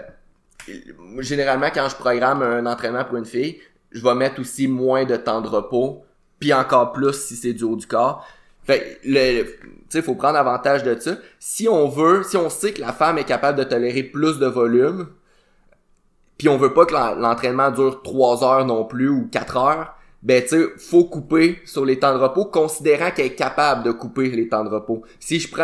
généralement, 1.20 1.68
quand 1.72 1.88
je 1.88 1.96
programme 1.96 2.42
un 2.42 2.66
entraînement 2.66 3.04
pour 3.04 3.16
une 3.16 3.24
fille, 3.24 3.60
je 3.90 4.02
vais 4.02 4.14
mettre 4.14 4.40
aussi 4.40 4.68
moins 4.68 5.04
de 5.04 5.16
temps 5.16 5.40
de 5.40 5.48
repos, 5.48 6.04
puis 6.38 6.52
encore 6.52 6.92
plus 6.92 7.14
si 7.14 7.36
c'est 7.36 7.52
du 7.52 7.64
haut 7.64 7.76
du 7.76 7.86
corps. 7.86 8.26
Fait 8.64 9.00
que 9.02 9.08
le, 9.08 9.42
tu 9.44 9.58
sais, 9.88 10.02
faut 10.02 10.14
prendre 10.14 10.36
avantage 10.38 10.82
de 10.82 10.98
ça. 10.98 11.16
Si 11.38 11.68
on 11.68 11.88
veut, 11.88 12.22
si 12.22 12.36
on 12.36 12.50
sait 12.50 12.72
que 12.74 12.80
la 12.82 12.92
femme 12.92 13.16
est 13.16 13.24
capable 13.24 13.58
de 13.58 13.64
tolérer 13.64 14.02
plus 14.02 14.38
de 14.38 14.46
volume, 14.46 15.08
puis 16.38 16.48
on 16.48 16.56
veut 16.56 16.72
pas 16.72 16.86
que 16.86 16.94
l'en- 16.94 17.14
l'entraînement 17.16 17.70
dure 17.70 18.02
3 18.02 18.44
heures 18.44 18.64
non 18.64 18.84
plus 18.84 19.08
ou 19.08 19.28
4 19.30 19.56
heures, 19.56 19.94
ben 20.22 20.42
tu 20.48 20.56
faut 20.78 21.04
couper 21.04 21.58
sur 21.64 21.84
les 21.84 21.98
temps 21.98 22.12
de 22.16 22.20
repos, 22.22 22.44
considérant 22.46 23.10
qu'elle 23.10 23.26
est 23.26 23.34
capable 23.34 23.84
de 23.84 23.92
couper 23.92 24.30
les 24.30 24.48
temps 24.48 24.64
de 24.64 24.68
repos. 24.70 25.02
Si 25.20 25.38
je 25.38 25.48
prends 25.50 25.62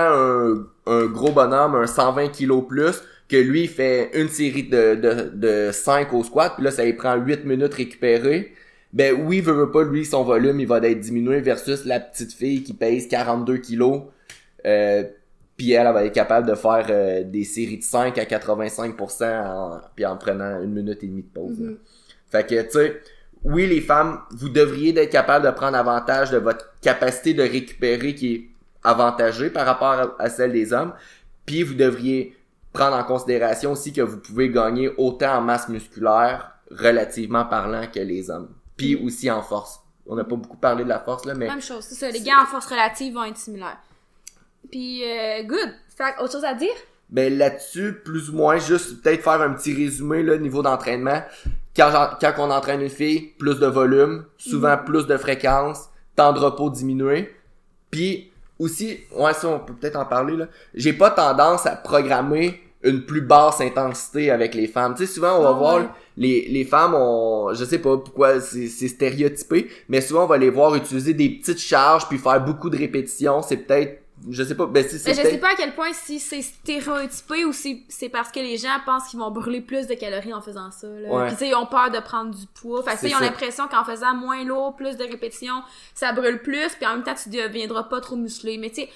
un, 0.86 1.06
gros 1.06 1.32
bonhomme, 1.32 1.74
un 1.74 1.86
120 1.86 2.28
kilos 2.28 2.64
plus, 2.68 3.02
que 3.28 3.36
lui 3.36 3.66
fait 3.66 4.10
une 4.14 4.28
série 4.28 4.64
de, 4.64 4.94
de, 4.94 5.30
de 5.34 5.70
5 5.72 6.12
au 6.12 6.22
squat, 6.22 6.52
puis 6.54 6.64
là 6.64 6.70
ça 6.70 6.84
lui 6.84 6.92
prend 6.92 7.16
8 7.16 7.44
minutes 7.44 7.74
récupérer, 7.74 8.52
ben 8.92 9.16
oui, 9.26 9.40
veut, 9.40 9.52
veut 9.54 9.70
pas, 9.72 9.82
lui, 9.82 10.04
son 10.04 10.22
volume, 10.22 10.60
il 10.60 10.68
va 10.68 10.78
être 10.78 11.00
diminué 11.00 11.40
versus 11.40 11.84
la 11.84 11.98
petite 11.98 12.32
fille 12.32 12.62
qui 12.62 12.74
pèse 12.74 13.08
42 13.08 13.56
kilos, 13.56 14.02
euh, 14.66 15.02
puis 15.56 15.72
elle, 15.72 15.86
elle 15.86 15.92
va 15.92 16.04
être 16.04 16.12
capable 16.12 16.48
de 16.48 16.54
faire 16.54 16.86
euh, 16.90 17.22
des 17.24 17.44
séries 17.44 17.78
de 17.78 17.84
5 17.84 18.18
à 18.18 18.24
85% 18.24 19.46
en, 19.46 19.80
puis 19.94 20.04
en 20.04 20.16
prenant 20.16 20.60
une 20.62 20.72
minute 20.72 21.02
et 21.02 21.06
demie 21.06 21.22
de 21.22 21.28
pause. 21.28 21.58
Mhm. 21.58 21.78
Fait 22.30 22.46
que, 22.46 22.62
tu 22.62 22.70
sais, 22.70 23.00
oui, 23.44 23.66
les 23.66 23.80
femmes, 23.80 24.20
vous 24.30 24.48
devriez 24.48 24.98
être 24.98 25.10
capable 25.10 25.46
de 25.46 25.50
prendre 25.50 25.76
avantage 25.76 26.30
de 26.30 26.38
votre 26.38 26.72
capacité 26.80 27.34
de 27.34 27.42
récupérer 27.42 28.14
qui 28.14 28.34
est 28.34 28.48
avantagée 28.82 29.50
par 29.50 29.66
rapport 29.66 29.92
à, 29.92 30.14
à 30.18 30.30
celle 30.30 30.52
des 30.52 30.72
hommes. 30.72 30.92
Puis 31.46 31.62
vous 31.62 31.74
devriez 31.74 32.36
prendre 32.72 32.96
en 32.96 33.04
considération 33.04 33.72
aussi 33.72 33.92
que 33.92 34.00
vous 34.00 34.18
pouvez 34.18 34.50
gagner 34.50 34.90
autant 34.98 35.36
en 35.36 35.40
masse 35.40 35.68
musculaire, 35.68 36.52
relativement 36.70 37.44
parlant, 37.44 37.86
que 37.86 38.00
les 38.00 38.30
hommes. 38.30 38.48
Puis 38.76 38.96
aussi 38.96 39.30
en 39.30 39.42
force. 39.42 39.80
On 40.06 40.16
n'a 40.16 40.24
pas 40.24 40.36
beaucoup 40.36 40.56
parlé 40.56 40.84
de 40.84 40.88
la 40.88 40.98
force, 40.98 41.24
là, 41.24 41.34
mais 41.34 41.46
Même 41.46 41.62
chose, 41.62 41.84
c'est 41.84 41.94
ça. 41.94 42.10
Les 42.10 42.20
gains 42.20 42.42
en 42.42 42.46
force 42.46 42.66
relative 42.66 43.14
vont 43.14 43.24
être 43.24 43.38
similaires. 43.38 43.78
Puis, 44.70 45.02
euh, 45.04 45.42
good. 45.44 45.70
Fait 45.96 46.20
autre 46.20 46.32
chose 46.32 46.44
à 46.44 46.54
dire? 46.54 46.74
Ben 47.10 47.36
là-dessus, 47.36 48.00
plus 48.04 48.30
ou 48.30 48.36
moins, 48.36 48.58
juste 48.58 49.02
peut-être 49.02 49.22
faire 49.22 49.40
un 49.40 49.50
petit 49.52 49.72
résumé 49.74 50.22
là, 50.22 50.36
niveau 50.38 50.62
d'entraînement. 50.62 51.22
Quand, 51.76 52.10
quand 52.20 52.32
on 52.38 52.50
entraîne 52.50 52.80
une 52.80 52.88
fille, 52.88 53.32
plus 53.38 53.58
de 53.60 53.66
volume, 53.66 54.24
souvent 54.38 54.76
plus 54.76 55.06
de 55.06 55.16
fréquence, 55.16 55.90
temps 56.16 56.32
de 56.32 56.38
repos 56.38 56.70
diminué. 56.70 57.32
Puis 57.90 58.32
aussi, 58.58 59.00
ouais, 59.14 59.34
ça 59.34 59.48
on 59.48 59.60
peut 59.60 59.74
peut-être 59.74 59.96
en 59.96 60.06
parler 60.06 60.36
là. 60.36 60.46
J'ai 60.74 60.92
pas 60.92 61.10
tendance 61.10 61.66
à 61.66 61.76
programmer 61.76 62.60
une 62.82 63.04
plus 63.04 63.22
basse 63.22 63.60
intensité 63.60 64.30
avec 64.30 64.54
les 64.54 64.66
femmes. 64.66 64.94
Tu 64.94 65.06
sais, 65.06 65.12
souvent 65.12 65.38
on 65.38 65.42
va 65.42 65.48
Ah 65.50 65.52
voir 65.52 65.76
ouais. 65.78 65.88
les, 66.16 66.48
les 66.48 66.64
femmes, 66.64 66.94
on, 66.94 67.52
je 67.54 67.64
sais 67.64 67.78
pas 67.78 67.96
pourquoi 67.96 68.40
c'est 68.40 68.68
c'est 68.68 68.88
stéréotypé, 68.88 69.70
mais 69.88 70.00
souvent 70.00 70.24
on 70.24 70.28
va 70.28 70.38
les 70.38 70.50
voir 70.50 70.74
utiliser 70.74 71.14
des 71.14 71.28
petites 71.28 71.60
charges 71.60 72.08
puis 72.08 72.18
faire 72.18 72.42
beaucoup 72.44 72.70
de 72.70 72.76
répétitions. 72.76 73.42
C'est 73.42 73.58
peut-être, 73.58 74.00
je 74.30 74.42
sais 74.42 74.54
pas, 74.54 74.66
ben 74.66 74.84
c'est 74.86 75.04
Mais 75.06 75.14
je 75.14 75.28
sais 75.28 75.38
pas 75.38 75.52
à 75.52 75.54
quel 75.54 75.74
point 75.74 75.92
si 75.92 76.18
c'est 76.18 76.42
stéréotypé 76.42 77.44
ou 77.44 77.52
si 77.52 77.84
c'est 77.88 78.08
parce 78.08 78.30
que 78.30 78.40
les 78.40 78.56
gens 78.56 78.76
pensent 78.86 79.08
qu'ils 79.08 79.18
vont 79.18 79.30
brûler 79.30 79.60
plus 79.60 79.86
de 79.86 79.94
calories 79.94 80.32
en 80.32 80.40
faisant 80.40 80.70
ça. 80.70 80.86
Là. 80.86 81.08
Ouais. 81.08 81.34
Puis 81.34 81.48
ils 81.48 81.54
ont 81.54 81.66
peur 81.66 81.90
de 81.90 81.98
prendre 82.00 82.34
du 82.34 82.46
poids. 82.46 82.82
Fait 82.82 82.96
que 82.96 83.06
ils 83.06 83.14
ont 83.14 83.20
l'impression 83.20 83.68
qu'en 83.68 83.84
faisant 83.84 84.14
moins 84.14 84.44
lourd, 84.44 84.76
plus 84.76 84.96
de 84.96 85.04
répétitions, 85.04 85.62
ça 85.94 86.12
brûle 86.12 86.40
plus, 86.42 86.74
puis 86.74 86.86
en 86.86 86.94
même 86.94 87.02
temps 87.02 87.14
tu 87.14 87.28
deviendras 87.28 87.84
pas 87.84 88.00
trop 88.00 88.16
musclé. 88.16 88.56
Mais 88.56 88.70
tu 88.70 88.82
sais, 88.82 88.88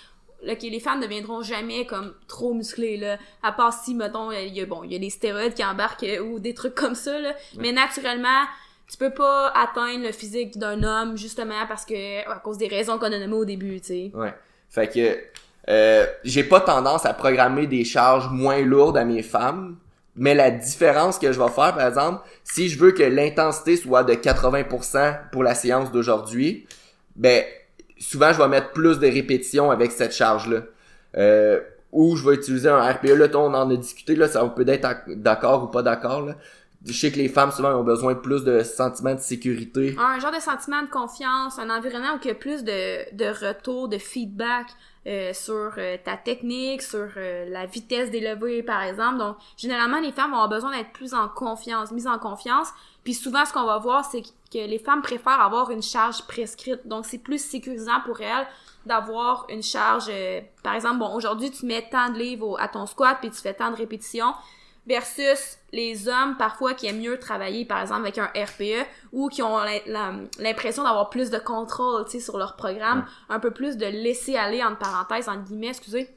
ok, 0.46 0.62
les 0.62 0.80
femmes 0.80 1.00
ne 1.00 1.04
deviendront 1.04 1.42
jamais 1.42 1.86
comme 1.86 2.14
trop 2.26 2.54
musclées, 2.54 2.96
là. 2.96 3.18
À 3.42 3.52
part 3.52 3.72
si, 3.72 3.94
mettons, 3.94 4.30
il 4.30 4.54
y 4.54 4.60
a, 4.60 4.66
bon, 4.66 4.84
il 4.84 4.92
y 4.92 4.96
a 4.96 4.98
des 4.98 5.10
stéroïdes 5.10 5.54
qui 5.54 5.64
embarquent 5.64 6.04
euh, 6.04 6.20
ou 6.20 6.38
des 6.38 6.54
trucs 6.54 6.74
comme 6.74 6.94
ça, 6.94 7.18
là. 7.18 7.34
Mais 7.56 7.72
naturellement, 7.72 8.44
tu 8.90 8.96
peux 8.96 9.12
pas 9.12 9.48
atteindre 9.48 10.04
le 10.04 10.12
physique 10.12 10.58
d'un 10.58 10.82
homme, 10.82 11.16
justement, 11.16 11.66
parce 11.66 11.84
que, 11.84 12.28
à 12.28 12.38
cause 12.38 12.58
des 12.58 12.68
raisons 12.68 12.98
qu'on 12.98 13.12
a 13.12 13.18
nommées 13.18 13.34
au 13.34 13.44
début, 13.44 13.80
tu 13.80 13.88
sais. 13.88 14.10
Ouais. 14.14 14.34
Fait 14.68 14.88
que, 14.88 15.18
euh, 15.68 16.06
j'ai 16.24 16.44
pas 16.44 16.60
tendance 16.60 17.04
à 17.04 17.12
programmer 17.12 17.66
des 17.66 17.84
charges 17.84 18.28
moins 18.30 18.60
lourdes 18.60 18.96
à 18.96 19.04
mes 19.04 19.22
femmes. 19.22 19.76
Mais 20.16 20.34
la 20.34 20.50
différence 20.50 21.18
que 21.18 21.32
je 21.32 21.38
vais 21.38 21.48
faire, 21.48 21.74
par 21.74 21.86
exemple, 21.86 22.26
si 22.42 22.68
je 22.68 22.78
veux 22.78 22.90
que 22.90 23.04
l'intensité 23.04 23.76
soit 23.76 24.02
de 24.02 24.14
80% 24.14 25.16
pour 25.30 25.44
la 25.44 25.54
séance 25.54 25.92
d'aujourd'hui, 25.92 26.66
ben, 27.14 27.44
souvent, 27.98 28.32
je 28.32 28.38
vais 28.38 28.48
mettre 28.48 28.72
plus 28.72 28.98
de 28.98 29.06
répétitions 29.06 29.70
avec 29.70 29.92
cette 29.92 30.12
charge-là. 30.12 30.62
Euh, 31.16 31.60
ou 31.92 32.16
je 32.16 32.28
vais 32.28 32.34
utiliser 32.34 32.68
un 32.68 32.82
RPE, 32.82 33.14
là, 33.14 33.28
on 33.34 33.54
en 33.54 33.70
a 33.70 33.76
discuté, 33.76 34.16
là, 34.16 34.28
ça 34.28 34.44
peut 34.44 34.68
être 34.68 34.88
d'accord 35.08 35.64
ou 35.64 35.66
pas 35.68 35.82
d'accord. 35.82 36.28
Je 36.86 36.92
sais 36.92 37.10
que 37.10 37.16
les 37.16 37.28
femmes, 37.28 37.50
souvent, 37.50 37.74
ont 37.74 37.82
besoin 37.82 38.14
de 38.14 38.20
plus 38.20 38.44
de 38.44 38.62
sentiments 38.62 39.14
de 39.14 39.20
sécurité. 39.20 39.96
Un 39.98 40.20
genre 40.20 40.32
de 40.32 40.40
sentiment 40.40 40.82
de 40.82 40.88
confiance, 40.88 41.58
un 41.58 41.70
environnement 41.70 42.14
où 42.14 42.18
il 42.22 42.28
y 42.28 42.30
a 42.30 42.34
plus 42.34 42.62
de, 42.62 43.14
de 43.14 43.46
retour, 43.46 43.88
de 43.88 43.98
feedback 43.98 44.68
euh, 45.06 45.32
sur 45.32 45.72
euh, 45.78 45.96
ta 46.04 46.16
technique, 46.16 46.82
sur 46.82 47.08
euh, 47.16 47.48
la 47.48 47.66
vitesse 47.66 48.10
des 48.10 48.20
levées, 48.20 48.62
par 48.62 48.82
exemple. 48.82 49.18
Donc, 49.18 49.36
généralement, 49.56 49.98
les 49.98 50.12
femmes 50.12 50.32
avoir 50.32 50.48
besoin 50.48 50.70
d'être 50.70 50.92
plus 50.92 51.14
en 51.14 51.28
confiance, 51.28 51.90
mises 51.90 52.06
en 52.06 52.18
confiance. 52.18 52.68
Puis 53.02 53.14
souvent, 53.14 53.44
ce 53.44 53.52
qu'on 53.52 53.64
va 53.64 53.78
voir, 53.78 54.04
c'est 54.04 54.22
que 54.22 54.28
les 54.58 54.78
femmes 54.78 55.02
préfèrent 55.02 55.40
avoir 55.40 55.70
une 55.70 55.82
charge 55.82 56.22
prescrite. 56.26 56.86
Donc, 56.86 57.06
c'est 57.06 57.18
plus 57.18 57.42
sécurisant 57.42 58.00
pour 58.04 58.20
elles 58.20 58.46
d'avoir 58.86 59.46
une 59.48 59.62
charge, 59.62 60.10
par 60.62 60.74
exemple, 60.74 60.98
bon, 60.98 61.14
aujourd'hui, 61.14 61.50
tu 61.50 61.66
mets 61.66 61.86
tant 61.90 62.10
de 62.10 62.18
livres 62.18 62.56
à 62.60 62.68
ton 62.68 62.86
squat, 62.86 63.18
puis 63.20 63.30
tu 63.30 63.36
fais 63.36 63.52
tant 63.52 63.70
de 63.70 63.76
répétitions 63.76 64.32
versus 64.88 65.58
les 65.72 66.08
hommes 66.08 66.36
parfois 66.38 66.72
qui 66.72 66.86
aiment 66.86 67.00
mieux 67.00 67.18
travailler 67.18 67.66
par 67.66 67.82
exemple 67.82 68.00
avec 68.00 68.16
un 68.18 68.30
RPE 68.34 68.86
ou 69.12 69.28
qui 69.28 69.42
ont 69.42 69.58
l'impression 70.38 70.82
d'avoir 70.82 71.10
plus 71.10 71.30
de 71.30 71.38
contrôle 71.38 72.06
tu 72.06 72.12
sais 72.12 72.20
sur 72.20 72.38
leur 72.38 72.56
programme 72.56 73.04
un 73.28 73.38
peu 73.38 73.50
plus 73.50 73.76
de 73.76 73.84
laisser 73.84 74.36
aller 74.36 74.64
entre 74.64 74.78
parenthèses 74.78 75.28
entre 75.28 75.44
guillemets 75.44 75.68
excusez 75.68 76.08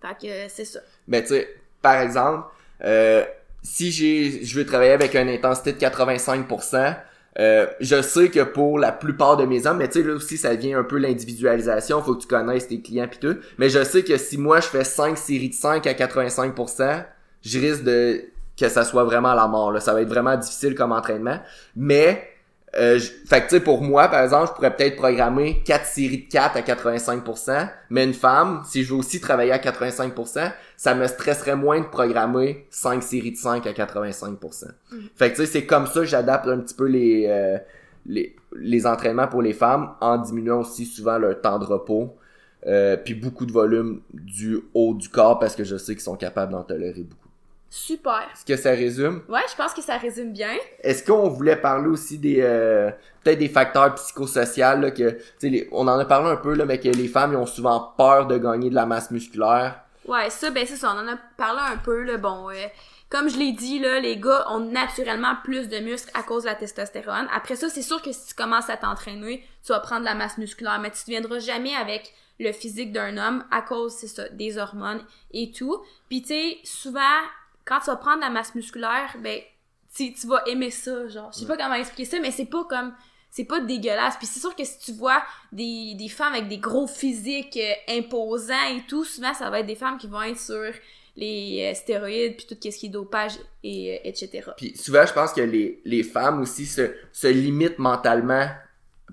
fait 0.00 0.16
que 0.20 0.32
euh, 0.32 0.46
c'est 0.48 0.64
ça 0.64 0.78
ben 1.08 1.22
tu 1.22 1.30
sais 1.30 1.48
par 1.82 1.96
exemple 1.96 2.46
euh, 2.84 3.24
si 3.62 3.90
j'ai 3.90 4.44
je 4.44 4.58
veux 4.58 4.64
travailler 4.64 4.92
avec 4.92 5.16
une 5.16 5.28
intensité 5.28 5.72
de 5.72 5.78
85% 5.78 6.96
euh, 7.36 7.66
je 7.80 8.00
sais 8.00 8.28
que 8.28 8.44
pour 8.44 8.78
la 8.78 8.92
plupart 8.92 9.36
de 9.36 9.44
mes 9.44 9.66
hommes, 9.66 9.78
mais 9.78 9.88
tu 9.88 10.00
sais 10.00 10.06
là 10.06 10.14
aussi 10.14 10.38
ça 10.38 10.54
vient 10.54 10.78
un 10.78 10.84
peu 10.84 10.98
l'individualisation, 10.98 12.00
faut 12.00 12.14
que 12.14 12.22
tu 12.22 12.28
connaisses 12.28 12.68
tes 12.68 12.80
clients 12.80 13.08
pis 13.08 13.18
tout. 13.18 13.36
Mais 13.58 13.68
je 13.68 13.82
sais 13.82 14.04
que 14.04 14.16
si 14.16 14.38
moi 14.38 14.60
je 14.60 14.68
fais 14.68 14.84
5 14.84 15.18
séries 15.18 15.48
de 15.48 15.54
5 15.54 15.84
à 15.84 15.94
85%, 15.94 17.04
je 17.44 17.58
risque 17.58 17.84
de 17.84 18.24
que 18.58 18.68
ça 18.68 18.84
soit 18.84 19.04
vraiment 19.04 19.34
la 19.34 19.48
mort. 19.48 19.72
Là. 19.72 19.80
Ça 19.80 19.92
va 19.92 20.02
être 20.02 20.08
vraiment 20.08 20.36
difficile 20.36 20.74
comme 20.74 20.92
entraînement. 20.92 21.40
Mais 21.74 22.28
euh, 22.76 22.98
fait 22.98 23.42
que 23.42 23.48
tu 23.48 23.56
sais, 23.56 23.60
pour 23.60 23.82
moi, 23.82 24.08
par 24.08 24.22
exemple, 24.22 24.48
je 24.48 24.52
pourrais 24.52 24.74
peut-être 24.74 24.96
programmer 24.96 25.62
4 25.64 25.86
séries 25.86 26.24
de 26.24 26.28
4 26.28 26.56
à 26.56 26.60
85%, 26.60 27.68
mais 27.90 28.04
une 28.04 28.14
femme, 28.14 28.62
si 28.64 28.82
je 28.82 28.92
veux 28.92 28.98
aussi 28.98 29.20
travailler 29.20 29.52
à 29.52 29.58
85%, 29.58 30.52
ça 30.76 30.94
me 30.94 31.06
stresserait 31.06 31.56
moins 31.56 31.80
de 31.80 31.86
programmer 31.86 32.66
5 32.70 33.02
séries 33.02 33.32
de 33.32 33.36
5 33.36 33.66
à 33.66 33.72
85%. 33.72 34.66
Mm. 34.90 34.96
Fait 35.14 35.30
que 35.30 35.36
tu 35.36 35.42
sais, 35.42 35.46
c'est 35.46 35.66
comme 35.66 35.86
ça 35.86 36.00
que 36.00 36.06
j'adapte 36.06 36.48
un 36.48 36.58
petit 36.58 36.74
peu 36.74 36.86
les, 36.86 37.26
euh, 37.28 37.58
les, 38.06 38.34
les 38.56 38.86
entraînements 38.86 39.28
pour 39.28 39.42
les 39.42 39.52
femmes 39.52 39.90
en 40.00 40.18
diminuant 40.18 40.60
aussi 40.60 40.84
souvent 40.84 41.18
leur 41.18 41.40
temps 41.40 41.58
de 41.58 41.64
repos. 41.64 42.16
Euh, 42.66 42.96
puis 42.96 43.12
beaucoup 43.12 43.44
de 43.44 43.52
volume 43.52 44.00
du 44.12 44.58
haut 44.72 44.94
du 44.94 45.10
corps 45.10 45.38
parce 45.38 45.54
que 45.54 45.64
je 45.64 45.76
sais 45.76 45.92
qu'ils 45.92 46.02
sont 46.02 46.16
capables 46.16 46.52
d'en 46.52 46.62
tolérer 46.62 47.02
beaucoup. 47.02 47.23
Super. 47.76 48.28
Est-ce 48.32 48.44
que 48.44 48.56
ça 48.56 48.70
résume? 48.70 49.24
Ouais, 49.28 49.40
je 49.50 49.56
pense 49.56 49.74
que 49.74 49.82
ça 49.82 49.96
résume 49.96 50.32
bien. 50.32 50.54
Est-ce 50.80 51.02
qu'on 51.04 51.28
voulait 51.28 51.56
parler 51.56 51.88
aussi 51.88 52.18
des 52.18 52.40
euh, 52.40 52.92
peut-être 53.24 53.40
des 53.40 53.48
facteurs 53.48 53.96
psychosociaux 53.96 54.76
là, 54.76 54.92
que 54.92 55.18
les, 55.42 55.68
on 55.72 55.88
en 55.88 55.98
a 55.98 56.04
parlé 56.04 56.30
un 56.30 56.36
peu 56.36 56.54
là, 56.54 56.66
mais 56.66 56.78
que 56.78 56.88
les 56.88 57.08
femmes 57.08 57.32
ils 57.32 57.36
ont 57.36 57.46
souvent 57.46 57.92
peur 57.98 58.28
de 58.28 58.38
gagner 58.38 58.70
de 58.70 58.76
la 58.76 58.86
masse 58.86 59.10
musculaire. 59.10 59.80
Ouais, 60.06 60.30
ça 60.30 60.52
ben 60.52 60.64
c'est 60.64 60.76
ça, 60.76 60.94
on 60.94 61.00
en 61.00 61.12
a 61.14 61.16
parlé 61.36 61.62
un 61.74 61.76
peu 61.78 62.04
là, 62.04 62.16
bon 62.16 62.48
euh, 62.48 62.54
comme 63.10 63.28
je 63.28 63.38
l'ai 63.38 63.50
dit 63.50 63.80
là, 63.80 63.98
les 63.98 64.18
gars 64.18 64.46
ont 64.52 64.60
naturellement 64.60 65.34
plus 65.42 65.68
de 65.68 65.78
muscles 65.78 66.12
à 66.14 66.22
cause 66.22 66.44
de 66.44 66.50
la 66.50 66.54
testostérone. 66.54 67.26
Après 67.34 67.56
ça, 67.56 67.68
c'est 67.68 67.82
sûr 67.82 68.00
que 68.00 68.12
si 68.12 68.28
tu 68.28 68.34
commences 68.34 68.70
à 68.70 68.76
t'entraîner, 68.76 69.44
tu 69.66 69.72
vas 69.72 69.80
prendre 69.80 70.02
de 70.02 70.06
la 70.06 70.14
masse 70.14 70.38
musculaire, 70.38 70.78
mais 70.78 70.92
tu 70.92 70.98
ne 71.08 71.18
viendras 71.18 71.40
jamais 71.40 71.74
avec 71.74 72.14
le 72.38 72.52
physique 72.52 72.92
d'un 72.92 73.16
homme 73.16 73.44
à 73.50 73.62
cause 73.62 73.94
c'est 73.94 74.06
ça 74.06 74.28
des 74.28 74.58
hormones 74.58 75.02
et 75.32 75.50
tout. 75.50 75.82
Puis 76.08 76.22
tu 76.22 76.28
sais, 76.28 76.58
souvent 76.62 77.00
quand 77.64 77.80
tu 77.80 77.86
vas 77.86 77.96
prendre 77.96 78.20
la 78.20 78.30
masse 78.30 78.54
musculaire, 78.54 79.16
ben, 79.22 79.40
tu, 79.94 80.12
tu 80.12 80.26
vas 80.26 80.42
aimer 80.46 80.70
ça, 80.70 81.08
genre. 81.08 81.30
Je 81.32 81.40
sais 81.40 81.46
pas 81.46 81.56
comment 81.56 81.74
expliquer 81.74 82.10
ça, 82.10 82.20
mais 82.20 82.30
c'est 82.30 82.46
pas 82.46 82.64
comme, 82.64 82.92
c'est 83.30 83.44
pas 83.44 83.60
dégueulasse. 83.60 84.16
Puis 84.16 84.26
c'est 84.26 84.40
sûr 84.40 84.54
que 84.54 84.64
si 84.64 84.78
tu 84.78 84.92
vois 84.92 85.22
des, 85.52 85.94
des 85.96 86.08
femmes 86.08 86.34
avec 86.34 86.48
des 86.48 86.58
gros 86.58 86.86
physiques 86.86 87.58
euh, 87.58 87.98
imposants 87.98 88.68
et 88.70 88.82
tout, 88.88 89.04
souvent 89.04 89.34
ça 89.34 89.50
va 89.50 89.60
être 89.60 89.66
des 89.66 89.74
femmes 89.74 89.98
qui 89.98 90.06
vont 90.06 90.22
être 90.22 90.38
sur 90.38 90.72
les 91.16 91.70
euh, 91.70 91.74
stéroïdes 91.74 92.36
puis 92.36 92.46
tout 92.46 92.56
ce 92.60 92.76
qui 92.76 92.86
est 92.86 92.90
dopage 92.90 93.34
et 93.62 93.94
euh, 93.94 93.98
etc. 94.04 94.50
Puis 94.56 94.76
souvent 94.76 95.06
je 95.06 95.12
pense 95.12 95.32
que 95.32 95.40
les, 95.40 95.80
les 95.84 96.02
femmes 96.02 96.40
aussi 96.40 96.66
se, 96.66 96.92
se 97.12 97.28
limitent 97.28 97.78
mentalement 97.78 98.48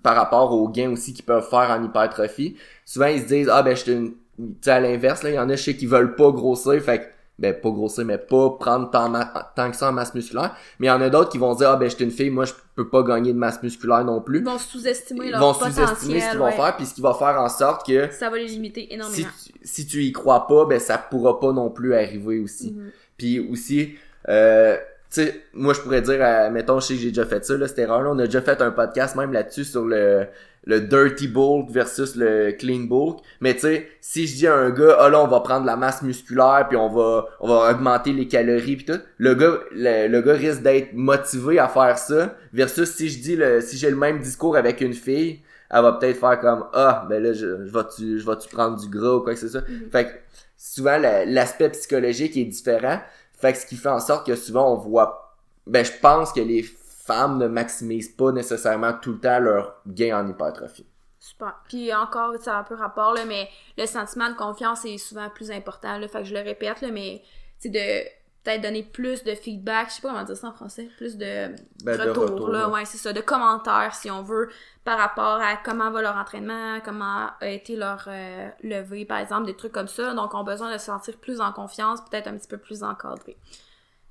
par 0.02 0.16
rapport 0.16 0.52
aux 0.52 0.68
gains 0.68 0.92
aussi 0.92 1.14
qu'ils 1.14 1.26
peuvent 1.26 1.48
faire 1.48 1.70
en 1.70 1.84
hypertrophie. 1.84 2.58
Souvent 2.86 3.08
ils 3.08 3.22
se 3.22 3.28
disent 3.28 3.50
ah 3.52 3.62
ben 3.62 3.76
je 3.76 3.82
suis 3.82 3.92
une 3.92 4.14
tu 4.38 4.46
sais 4.62 4.72
à 4.72 4.80
l'inverse 4.80 5.22
là, 5.22 5.30
il 5.30 5.36
y 5.36 5.40
en 5.40 5.50
a 5.50 5.56
chez 5.56 5.76
qui 5.76 5.86
veulent 5.86 6.16
pas 6.16 6.32
grossir 6.32 6.82
fait 6.82 7.00
que 7.00 7.06
ben 7.39 7.60
pas 7.60 7.70
grossir 7.72 8.06
mais 8.06 8.17
pas 8.17 8.52
prendre 8.60 8.91
tant, 8.91 9.12
tant 9.56 9.72
que 9.72 9.78
ça 9.78 9.89
en 9.89 9.94
masse 9.94 10.13
musculaire. 10.13 10.56
Mais 10.80 10.88
il 10.88 10.89
y 10.89 10.94
en 10.94 11.02
a 11.02 11.10
d'autres 11.10 11.32
qui 11.32 11.38
vont 11.38 11.56
dire 11.56 11.72
ah 11.72 11.76
ben 11.76 11.89
j'étais 11.89 12.04
une 12.04 12.12
fille 12.12 12.30
moi 12.30 12.46
je 12.46 12.54
peux 12.76 12.88
pas 12.89 13.04
gagner 13.04 13.34
de 13.34 13.38
masse 13.38 13.62
musculaire 13.63 14.04
non 14.04 14.22
plus. 14.22 14.39
Ils 14.39 14.46
vont 14.46 14.58
sous-estimer 14.58 15.32
leur 15.32 15.39
ils 15.39 15.44
vont 15.44 15.54
sous-estimer 15.54 16.22
ce 16.22 16.30
qu'ils 16.30 16.39
vont 16.39 16.52
faire 16.52 16.76
puis 16.76 16.86
ce 16.86 16.94
qui 16.94 17.02
va 17.02 17.13
faire 17.13 17.41
en 17.41 17.50
sorte 17.50 17.86
que 17.86 18.12
ça 18.12 18.30
va 18.30 18.38
les 18.38 18.48
limiter 18.48 18.94
énormément. 18.94 19.30
Si 19.34 19.52
tu, 19.52 19.60
si 19.63 19.88
tu 19.88 20.04
y 20.04 20.12
crois 20.12 20.48
pas 20.48 20.65
ben 20.65 20.80
ça 20.80 20.98
pourra 20.98 21.39
pas 21.39 21.52
non 21.52 21.70
plus 21.70 21.96
arriver 21.96 22.39
aussi. 22.39 22.72
Mm-hmm. 22.72 22.91
puis 23.17 23.39
aussi 23.39 23.96
euh, 24.30 24.78
sais, 25.12 25.43
moi 25.54 25.74
je 25.74 25.82
pourrais 25.82 26.02
dire, 26.02 26.19
mettons, 26.52 26.80
je 26.80 26.88
sais 26.88 26.93
que 26.95 27.00
j'ai 27.00 27.10
déjà 27.10 27.26
fait 27.26 27.43
ça, 27.43 27.58
là, 27.58 27.67
cette 27.67 27.80
erreur-là, 27.80 28.12
on 28.12 28.19
a 28.19 28.26
déjà 28.26 28.41
fait 28.41 28.62
un 28.62 28.71
podcast 28.71 29.15
même 29.15 29.34
là-dessus 29.34 29.65
sur 29.65 29.86
le, 29.86 30.28
le 30.65 30.82
dirty 30.82 31.28
bulk 31.28 31.69
versus 31.71 32.15
le 32.15 32.52
clean 32.52 32.82
bulk. 32.82 33.19
Mais 33.39 33.54
tu 33.54 33.62
sais, 33.62 33.88
si 34.00 34.28
je 34.28 34.36
dis 34.36 34.47
à 34.47 34.56
un 34.56 34.69
gars, 34.69 34.95
ah 35.00 35.10
là, 35.10 35.21
on 35.24 35.28
va 35.28 35.39
prendre 35.39 35.65
la 35.65 35.76
masse 35.76 36.02
musculaire 36.02 36.65
puis 36.67 36.78
on 36.78 36.89
va, 36.89 37.26
on 37.39 37.47
va 37.47 37.71
augmenter 37.71 38.13
les 38.13 38.28
calories 38.28 38.78
puis 38.78 38.86
tout, 38.86 39.00
le 39.17 39.34
gars, 39.36 39.60
le, 39.71 40.21
gars 40.21 40.34
risque 40.34 40.62
d'être 40.62 40.93
motivé 40.93 41.60
à 41.60 41.67
faire 41.67 41.97
ça. 41.97 42.36
Versus 42.54 42.91
si 42.91 43.10
je 43.10 43.19
dis 43.19 43.36
le, 43.36 43.62
si 43.62 43.78
j'ai 43.78 43.89
le 43.89 43.95
même 43.95 44.19
discours 44.19 44.56
avec 44.56 44.82
une 44.82 44.93
fille, 44.93 45.41
elle 45.69 45.82
va 45.82 45.93
peut-être 45.93 46.19
faire 46.19 46.39
comme, 46.39 46.65
ah, 46.74 47.06
ben 47.10 47.24
là, 47.24 47.34
je, 47.34 47.65
je 47.65 47.71
vais-tu, 47.71 48.19
je 48.19 48.26
vais-tu 48.26 48.50
prendre 48.50 48.80
du 48.80 48.89
gras 48.89 49.15
ou 49.15 49.21
quoi 49.21 49.34
que 49.34 49.39
c'est 49.39 49.50
ça. 49.50 49.60
Mm-hmm. 49.60 49.91
Fait 49.91 50.06
que, 50.06 50.10
souvent, 50.58 50.97
l'aspect 51.26 51.69
psychologique 51.69 52.36
est 52.38 52.45
différent. 52.45 53.00
Fait 53.41 53.54
que 53.54 53.60
ce 53.60 53.65
qui 53.65 53.75
fait 53.75 53.89
en 53.89 53.99
sorte 53.99 54.27
que 54.27 54.36
souvent 54.36 54.71
on 54.73 54.77
voit, 54.77 55.36
ben 55.65 55.84
je 55.84 55.91
pense 55.99 56.32
que 56.32 56.41
les 56.41 56.63
femmes 56.63 57.39
ne 57.39 57.47
maximisent 57.47 58.15
pas 58.15 58.32
nécessairement 58.32 58.93
tout 58.93 59.13
le 59.13 59.19
temps 59.19 59.39
leur 59.39 59.82
gain 59.88 60.19
en 60.19 60.27
hypertrophie. 60.27 60.86
Super. 61.19 61.56
Puis 61.67 61.93
encore, 61.93 62.36
ça 62.39 62.58
a 62.58 62.60
un 62.62 62.63
peu 62.63 62.75
rapport, 62.75 63.13
là, 63.13 63.25
mais 63.25 63.47
le 63.77 63.86
sentiment 63.86 64.30
de 64.30 64.36
confiance 64.36 64.86
est 64.86 64.97
souvent 64.97 65.30
plus 65.30 65.51
important. 65.51 65.97
Là, 65.97 66.08
fait 66.08 66.19
que 66.19 66.25
je 66.25 66.34
le 66.34 66.41
répète, 66.41 66.82
là, 66.82 66.89
mais 66.91 67.21
c'est 67.60 67.69
de 67.69 68.08
peut-être 68.43 68.62
donner 68.62 68.84
plus 68.84 69.23
de 69.23 69.36
feedback, 69.36 69.89
je 69.89 69.95
sais 69.95 70.01
pas 70.01 70.10
comment 70.10 70.23
dire 70.23 70.36
ça 70.36 70.47
en 70.47 70.54
français, 70.54 70.89
plus 70.97 71.17
de, 71.17 71.54
ben, 71.84 72.01
retour, 72.01 72.49
là, 72.49 72.69
ouais, 72.69 72.86
c'est 72.86 72.97
ça, 72.97 73.13
de 73.13 73.21
commentaires 73.21 73.93
si 73.93 74.10
on 74.10 74.23
veut 74.23 74.49
par 74.84 74.97
rapport 74.97 75.39
à 75.41 75.58
comment 75.58 75.91
va 75.91 76.01
leur 76.01 76.15
entraînement, 76.15 76.80
comment 76.84 77.30
a 77.39 77.47
été 77.47 77.75
leur 77.75 78.06
euh, 78.08 78.49
levée, 78.63 79.06
par 79.06 79.19
exemple, 79.19 79.45
des 79.45 79.56
trucs 79.56 79.71
comme 79.71 79.88
ça. 79.88 80.13
Donc, 80.13 80.34
on 80.34 80.39
a 80.39 80.43
besoin 80.43 80.73
de 80.73 80.77
se 80.80 80.86
sentir 80.86 81.17
plus 81.17 81.39
en 81.39 81.51
confiance, 81.51 81.99
peut-être 82.10 82.27
un 82.27 82.36
petit 82.36 82.47
peu 82.47 82.58
plus 82.58 82.84
encadré. 82.84 83.38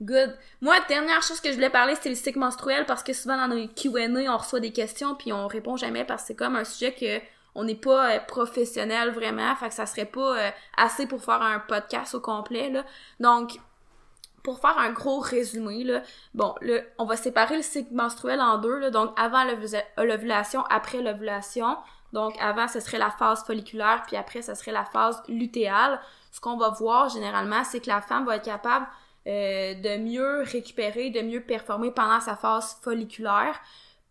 Good. 0.01 0.35
Moi, 0.63 0.77
dernière 0.89 1.23
chose 1.23 1.41
que 1.41 1.51
je 1.51 1.55
voulais 1.55 1.69
parler, 1.69 1.95
c'était 1.95 2.09
le 2.09 2.15
cycle 2.15 2.39
menstruel 2.39 2.87
parce 2.87 3.03
que 3.03 3.13
souvent 3.13 3.37
dans 3.37 3.55
nos 3.55 3.67
Q&A, 3.69 4.33
on 4.33 4.37
reçoit 4.39 4.61
des 4.61 4.73
questions 4.73 5.15
puis 5.15 5.33
on 5.33 5.47
répond 5.47 5.77
jamais 5.77 6.05
parce 6.05 6.23
que 6.23 6.29
c'est 6.29 6.37
comme 6.37 6.57
un 6.57 6.65
sujet 6.65 6.95
que 6.95 7.21
on 7.55 7.65
n'est 7.65 7.75
pas 7.75 8.15
euh, 8.15 8.21
professionnel 8.21 9.11
vraiment, 9.11 9.55
fait 9.57 9.69
que 9.69 9.75
ça 9.75 9.85
serait 9.85 10.07
pas 10.07 10.39
euh, 10.39 10.51
assez 10.77 11.07
pour 11.07 11.23
faire 11.23 11.43
un 11.43 11.59
podcast 11.59 12.15
au 12.15 12.21
complet 12.21 12.71
là. 12.71 12.85
Donc 13.19 13.59
pour 14.43 14.61
faire 14.61 14.79
un 14.79 14.91
gros 14.91 15.21
résumé 15.21 15.85
là, 15.85 16.03
bon, 16.35 16.55
le, 16.61 16.83
on 16.99 17.05
va 17.05 17.17
séparer 17.17 17.57
le 17.57 17.63
cycle 17.63 17.93
menstruel 17.95 18.41
en 18.41 18.59
deux 18.59 18.79
là, 18.79 18.91
donc 18.91 19.13
avant 19.19 19.45
l'ovulation, 19.99 20.63
après 20.71 21.03
l'ovulation. 21.03 21.77
Donc 22.13 22.37
avant, 22.41 22.67
ce 22.67 22.81
serait 22.81 22.99
la 22.99 23.11
phase 23.11 23.45
folliculaire, 23.45 24.03
puis 24.07 24.17
après, 24.17 24.43
ce 24.43 24.55
serait 24.55 24.73
la 24.73 24.85
phase 24.85 25.23
lutéale. 25.29 26.01
Ce 26.33 26.41
qu'on 26.41 26.57
va 26.57 26.71
voir 26.71 27.09
généralement, 27.09 27.63
c'est 27.65 27.81
que 27.81 27.89
la 27.89 28.01
femme 28.01 28.27
va 28.27 28.37
être 28.37 28.45
capable 28.45 28.87
euh, 29.27 29.75
de 29.75 29.99
mieux 29.99 30.43
récupérer, 30.43 31.11
de 31.11 31.21
mieux 31.21 31.43
performer 31.43 31.91
pendant 31.91 32.21
sa 32.21 32.37
phase 32.37 32.79
folliculaire 32.83 33.61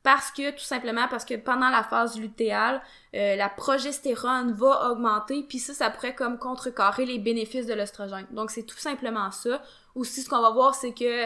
parce 0.04 0.32
que 0.32 0.52
tout 0.52 0.64
simplement 0.64 1.08
parce 1.10 1.26
que 1.26 1.36
pendant 1.36 1.70
la 1.70 1.84
phase 1.84 2.20
lutéale, 2.20 2.82
euh, 3.16 3.36
la 3.36 3.50
progestérone 3.50 4.54
va 4.54 4.92
augmenter, 4.92 5.44
puis 5.44 5.60
ça, 5.60 5.74
ça 5.74 5.90
pourrait 5.90 6.16
comme 6.16 6.38
contrecarrer 6.38 7.06
les 7.06 7.20
bénéfices 7.20 7.66
de 7.66 7.74
l'œstrogène. 7.74 8.26
Donc 8.32 8.52
c'est 8.52 8.64
tout 8.64 8.78
simplement 8.78 9.32
ça. 9.32 9.62
Aussi, 9.96 10.22
ce 10.22 10.30
qu'on 10.30 10.42
va 10.42 10.52
voir, 10.52 10.76
c'est 10.76 10.94
que 10.94 11.26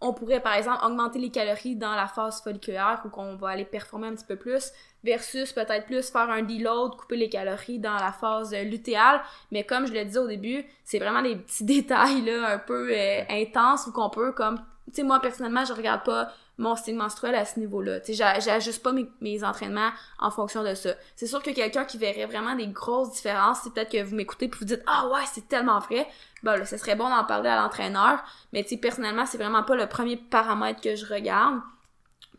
on 0.00 0.12
pourrait 0.12 0.40
par 0.40 0.54
exemple 0.54 0.84
augmenter 0.84 1.18
les 1.18 1.30
calories 1.30 1.76
dans 1.76 1.94
la 1.94 2.06
phase 2.06 2.42
folliculaire 2.42 3.00
ou 3.04 3.08
qu'on 3.08 3.36
va 3.36 3.50
aller 3.50 3.64
performer 3.64 4.08
un 4.08 4.14
petit 4.14 4.26
peu 4.26 4.36
plus 4.36 4.72
versus 5.02 5.52
peut-être 5.52 5.86
plus 5.86 6.10
faire 6.10 6.28
un 6.28 6.42
deload, 6.42 6.96
couper 6.96 7.16
les 7.16 7.30
calories 7.30 7.78
dans 7.78 7.94
la 7.94 8.12
phase 8.12 8.54
lutéale. 8.54 9.22
Mais 9.50 9.64
comme 9.64 9.86
je 9.86 9.92
le 9.92 10.04
disais 10.04 10.18
au 10.18 10.26
début, 10.26 10.64
c'est 10.84 10.98
vraiment 10.98 11.22
des 11.22 11.36
petits 11.36 11.64
détails 11.80 12.22
là 12.22 12.54
un 12.54 12.58
peu 12.58 12.90
euh, 12.92 13.22
intenses 13.30 13.86
où 13.86 13.92
qu'on 13.92 14.10
peut 14.10 14.32
comme 14.32 14.58
tu 14.86 14.96
sais 14.96 15.02
moi 15.02 15.18
personnellement 15.20 15.64
je 15.64 15.72
regarde 15.72 16.04
pas 16.04 16.30
mon 16.58 16.74
style 16.74 16.96
menstruel 16.96 17.34
à 17.34 17.44
ce 17.44 17.58
niveau-là. 17.58 18.00
Tu 18.00 18.14
sais, 18.14 18.40
j'ajuste 18.40 18.82
pas 18.82 18.92
mes, 18.92 19.06
mes, 19.20 19.44
entraînements 19.44 19.90
en 20.18 20.30
fonction 20.30 20.62
de 20.62 20.74
ça. 20.74 20.94
C'est 21.14 21.26
sûr 21.26 21.42
que 21.42 21.50
quelqu'un 21.50 21.84
qui 21.84 21.98
verrait 21.98 22.26
vraiment 22.26 22.54
des 22.54 22.66
grosses 22.66 23.12
différences, 23.12 23.58
c'est 23.62 23.72
peut-être 23.72 23.90
que 23.90 24.02
vous 24.02 24.14
m'écoutez 24.14 24.48
puis 24.48 24.60
vous 24.60 24.66
dites 24.66 24.82
ah 24.86 25.08
ouais 25.08 25.20
c'est 25.32 25.48
tellement 25.48 25.80
vrai. 25.80 26.06
Ben 26.42 26.56
là, 26.56 26.64
ce 26.64 26.76
serait 26.78 26.96
bon 26.96 27.08
d'en 27.10 27.24
parler 27.24 27.50
à 27.50 27.60
l'entraîneur. 27.60 28.24
Mais 28.52 28.62
tu 28.62 28.70
sais 28.70 28.76
personnellement 28.78 29.26
c'est 29.26 29.38
vraiment 29.38 29.64
pas 29.64 29.76
le 29.76 29.86
premier 29.86 30.16
paramètre 30.16 30.80
que 30.80 30.96
je 30.96 31.04
regarde. 31.04 31.60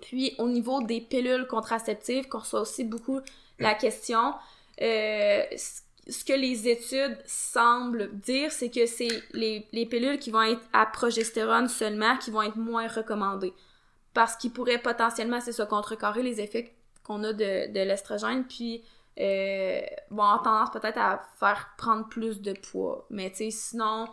Puis 0.02 0.34
au 0.40 0.48
niveau 0.48 0.82
des 0.82 1.02
pilules 1.02 1.48
contraceptives, 1.48 2.28
qu'on 2.28 2.40
reçoit 2.40 2.62
aussi 2.62 2.84
beaucoup 2.84 3.20
la 3.60 3.76
question. 3.76 4.34
Euh, 4.82 5.44
ce 6.10 6.24
que 6.24 6.34
les 6.34 6.70
études 6.70 7.18
semblent 7.26 8.12
dire, 8.14 8.52
c'est 8.52 8.70
que 8.70 8.86
c'est 8.86 9.10
les, 9.34 9.68
les 9.74 9.86
pilules 9.86 10.20
qui 10.20 10.32
vont 10.32 10.44
être 10.44 10.62
à 10.72 10.86
progestérone 10.86 11.68
seulement 11.68 12.16
qui 12.18 12.32
vont 12.32 12.44
être 12.44 12.56
moins 12.56 12.88
recommandées 12.88 13.54
parce 14.18 14.36
qu'il 14.36 14.52
pourrait 14.52 14.80
potentiellement, 14.80 15.40
c'est 15.40 15.70
contrecarrer 15.70 16.24
les 16.24 16.42
effets 16.42 16.76
qu'on 17.04 17.24
a 17.24 17.34
de, 17.34 17.72
de 17.72 17.80
l'estrogène, 17.82 18.46
puis 18.46 18.84
euh, 19.20 19.80
avoir 20.10 20.42
tendance 20.42 20.72
peut-être 20.72 20.98
à 20.98 21.22
faire 21.40 21.70
prendre 21.78 22.10
plus 22.10 22.42
de 22.42 22.54
poids. 22.54 23.06
Mais 23.12 23.30
tu 23.30 23.38
sais, 23.38 23.52
sinon, 23.52 24.08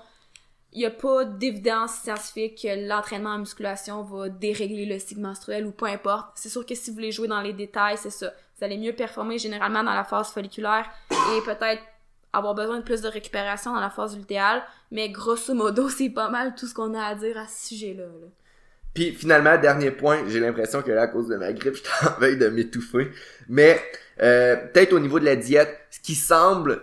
il 0.72 0.80
n'y 0.80 0.84
a 0.84 0.90
pas 0.90 1.24
d'évidence 1.24 1.92
scientifique 1.92 2.60
que 2.64 2.86
l'entraînement 2.86 3.30
en 3.30 3.38
musculation 3.38 4.02
va 4.02 4.28
dérégler 4.28 4.84
le 4.84 4.98
cycle 4.98 5.22
menstruel 5.22 5.64
ou 5.64 5.72
peu 5.72 5.86
importe. 5.86 6.32
C'est 6.34 6.50
sûr 6.50 6.66
que 6.66 6.74
si 6.74 6.90
vous 6.90 6.96
voulez 6.96 7.10
jouer 7.10 7.28
dans 7.28 7.40
les 7.40 7.54
détails, 7.54 7.96
c'est 7.96 8.10
ça. 8.10 8.30
Vous 8.58 8.64
allez 8.64 8.76
mieux 8.76 8.92
performer 8.92 9.38
généralement 9.38 9.84
dans 9.84 9.94
la 9.94 10.04
phase 10.04 10.30
folliculaire 10.30 10.84
et 11.10 11.40
peut-être 11.46 11.82
avoir 12.34 12.54
besoin 12.54 12.76
de 12.76 12.84
plus 12.84 13.00
de 13.00 13.08
récupération 13.08 13.72
dans 13.72 13.80
la 13.80 13.88
phase 13.88 14.18
lutéale. 14.18 14.64
Mais 14.90 15.08
grosso 15.08 15.54
modo, 15.54 15.88
c'est 15.88 16.10
pas 16.10 16.28
mal 16.28 16.54
tout 16.54 16.66
ce 16.66 16.74
qu'on 16.74 16.92
a 16.92 17.02
à 17.02 17.14
dire 17.14 17.38
à 17.38 17.46
ce 17.46 17.68
sujet-là. 17.68 18.04
là 18.04 18.26
puis 18.94 19.12
finalement, 19.12 19.58
dernier 19.58 19.90
point, 19.90 20.20
j'ai 20.28 20.38
l'impression 20.38 20.80
que 20.80 20.92
là, 20.92 21.02
à 21.02 21.06
cause 21.08 21.28
de 21.28 21.36
ma 21.36 21.52
grippe, 21.52 21.74
je 21.82 21.82
suis 21.82 22.06
en 22.06 22.18
veille 22.20 22.38
de 22.38 22.48
m'étouffer. 22.48 23.10
Mais 23.48 23.80
euh, 24.22 24.56
peut-être 24.56 24.92
au 24.92 25.00
niveau 25.00 25.18
de 25.18 25.24
la 25.24 25.36
diète, 25.36 25.76
ce 25.90 26.00
qui 26.00 26.14
semble 26.14 26.80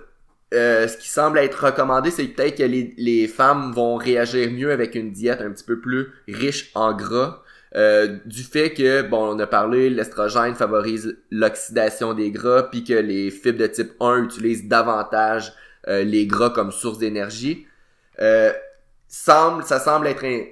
euh, 0.53 0.85
ce 0.89 0.97
qui 0.97 1.07
semble 1.07 1.37
être 1.37 1.67
recommandé, 1.67 2.11
c'est 2.11 2.25
peut-être 2.25 2.57
que 2.57 2.63
les, 2.63 2.93
les 2.97 3.29
femmes 3.29 3.71
vont 3.71 3.95
réagir 3.95 4.51
mieux 4.51 4.73
avec 4.73 4.95
une 4.95 5.13
diète 5.13 5.39
un 5.39 5.49
petit 5.49 5.63
peu 5.63 5.79
plus 5.79 6.09
riche 6.27 6.71
en 6.75 6.93
gras. 6.93 7.41
Euh, 7.73 8.17
du 8.25 8.43
fait 8.43 8.73
que, 8.73 9.01
bon, 9.01 9.33
on 9.33 9.39
a 9.39 9.47
parlé, 9.47 9.89
l'estrogène 9.89 10.53
favorise 10.55 11.17
l'oxydation 11.31 12.13
des 12.13 12.31
gras, 12.31 12.63
puis 12.63 12.83
que 12.83 12.91
les 12.91 13.31
fibres 13.31 13.59
de 13.59 13.67
type 13.67 13.93
1 14.01 14.25
utilisent 14.25 14.67
davantage 14.67 15.53
les 15.87 16.27
gras 16.27 16.49
comme 16.49 16.71
source 16.71 16.99
d'énergie. 16.99 17.65
semble, 19.07 19.63
ça 19.63 19.79
semble 19.79 20.07
être 20.07 20.25
un, 20.25 20.43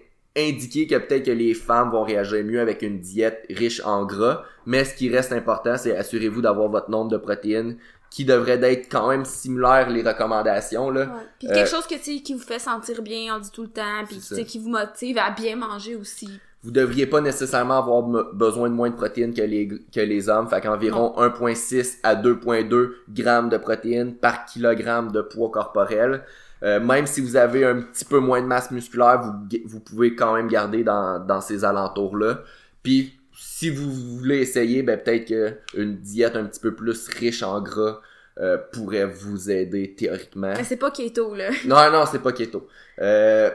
indiquer 0.47 0.88
que 0.88 0.95
peut-être 0.95 1.25
que 1.25 1.32
les 1.32 1.54
femmes 1.54 1.91
vont 1.91 2.04
réagir 2.04 2.43
mieux 2.43 2.60
avec 2.60 2.82
une 2.82 2.99
diète 2.99 3.45
riche 3.49 3.82
en 3.86 4.06
gras, 4.06 4.43
mais 4.65 4.86
ce 4.86 4.93
qui 4.93 5.10
reste 5.10 5.32
important, 5.32 5.78
c'est 5.78 5.95
assurez-vous 5.95 6.41
d'avoir 6.41 6.69
votre 6.69 6.89
nombre 6.89 7.10
de 7.10 7.17
protéines 7.17 7.78
qui 8.10 8.25
devrait 8.25 8.60
être 8.63 8.89
quand 8.89 9.10
même 9.10 9.25
similaire 9.25 9.89
les 9.89 10.02
recommandations 10.02 10.89
là. 10.89 11.10
Puis 11.38 11.47
quelque 11.47 11.60
euh, 11.60 11.65
chose 11.65 11.86
que 11.86 11.95
qui 11.95 12.34
vous 12.34 12.39
fait 12.39 12.60
sentir 12.60 13.02
bien, 13.02 13.36
on 13.36 13.39
dit 13.39 13.52
tout 13.52 13.63
le 13.63 13.69
temps, 13.69 14.04
puis 14.08 14.45
qui 14.45 14.60
vous 14.60 14.69
motive 14.69 15.17
à 15.17 15.32
bien 15.32 15.56
manger 15.56 15.95
aussi. 15.95 16.30
Vous 16.62 16.71
devriez 16.71 17.06
pas 17.06 17.21
nécessairement 17.21 17.78
avoir 17.78 18.02
besoin 18.34 18.69
de 18.69 18.73
moins 18.73 18.89
de 18.89 18.95
protéines 18.95 19.34
que 19.34 19.41
les 19.41 19.67
que 19.67 20.02
les 20.02 20.28
hommes, 20.28 20.49
fait 20.49 20.60
qu'environ 20.60 21.13
1.6 21.17 21.99
à 22.04 22.15
2.2 22.15 22.91
grammes 23.10 23.49
de 23.49 23.58
protéines 23.58 24.15
par 24.15 24.45
kilogramme 24.45 25.12
de 25.12 25.21
poids 25.21 25.52
corporel. 25.52 26.23
Euh, 26.63 26.80
même 26.80 27.06
si 27.06 27.22
vous 27.22 27.36
avez 27.36 27.63
un 27.65 27.82
petit 27.82 28.06
peu 28.06 28.19
moins 28.19 28.41
de 28.41 28.48
masse 28.48 28.72
musculaire, 28.72 29.22
vous, 29.22 29.60
vous 29.65 29.80
pouvez 29.80 30.15
quand 30.15 30.36
même 30.36 30.48
garder 30.48 30.84
dans, 30.84 31.19
dans 31.19 31.41
ces 31.41 31.63
alentours-là. 31.63 32.41
Puis 32.84 33.17
si 33.34 33.69
vous 33.69 33.89
voulez 34.17 34.39
essayer, 34.39 34.84
ben 34.84 35.00
peut-être 35.00 35.26
qu'une 35.26 35.98
diète 35.98 36.36
un 36.36 36.45
petit 36.45 36.60
peu 36.60 36.76
plus 36.76 37.08
riche 37.08 37.41
en 37.43 37.62
gras 37.62 38.02
euh, 38.39 38.58
pourrait 38.74 39.06
vous 39.06 39.50
aider 39.50 39.95
théoriquement. 39.95 40.54
Mais 40.56 40.63
c'est 40.63 40.78
pas 40.78 40.91
keto 40.91 41.36
là. 41.36 41.50
Non 41.65 41.91
non, 41.91 42.06
c'est 42.06 42.19
pas 42.19 42.34
keto. 42.34 42.67
Euh, 43.00 43.50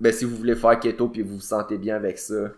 ben 0.00 0.12
si 0.12 0.24
vous 0.24 0.36
voulez 0.36 0.54
faire 0.54 0.78
keto 0.80 1.08
puis 1.08 1.22
vous 1.22 1.36
vous 1.36 1.40
sentez 1.40 1.76
bien 1.76 1.96
avec 1.96 2.18
ça, 2.18 2.52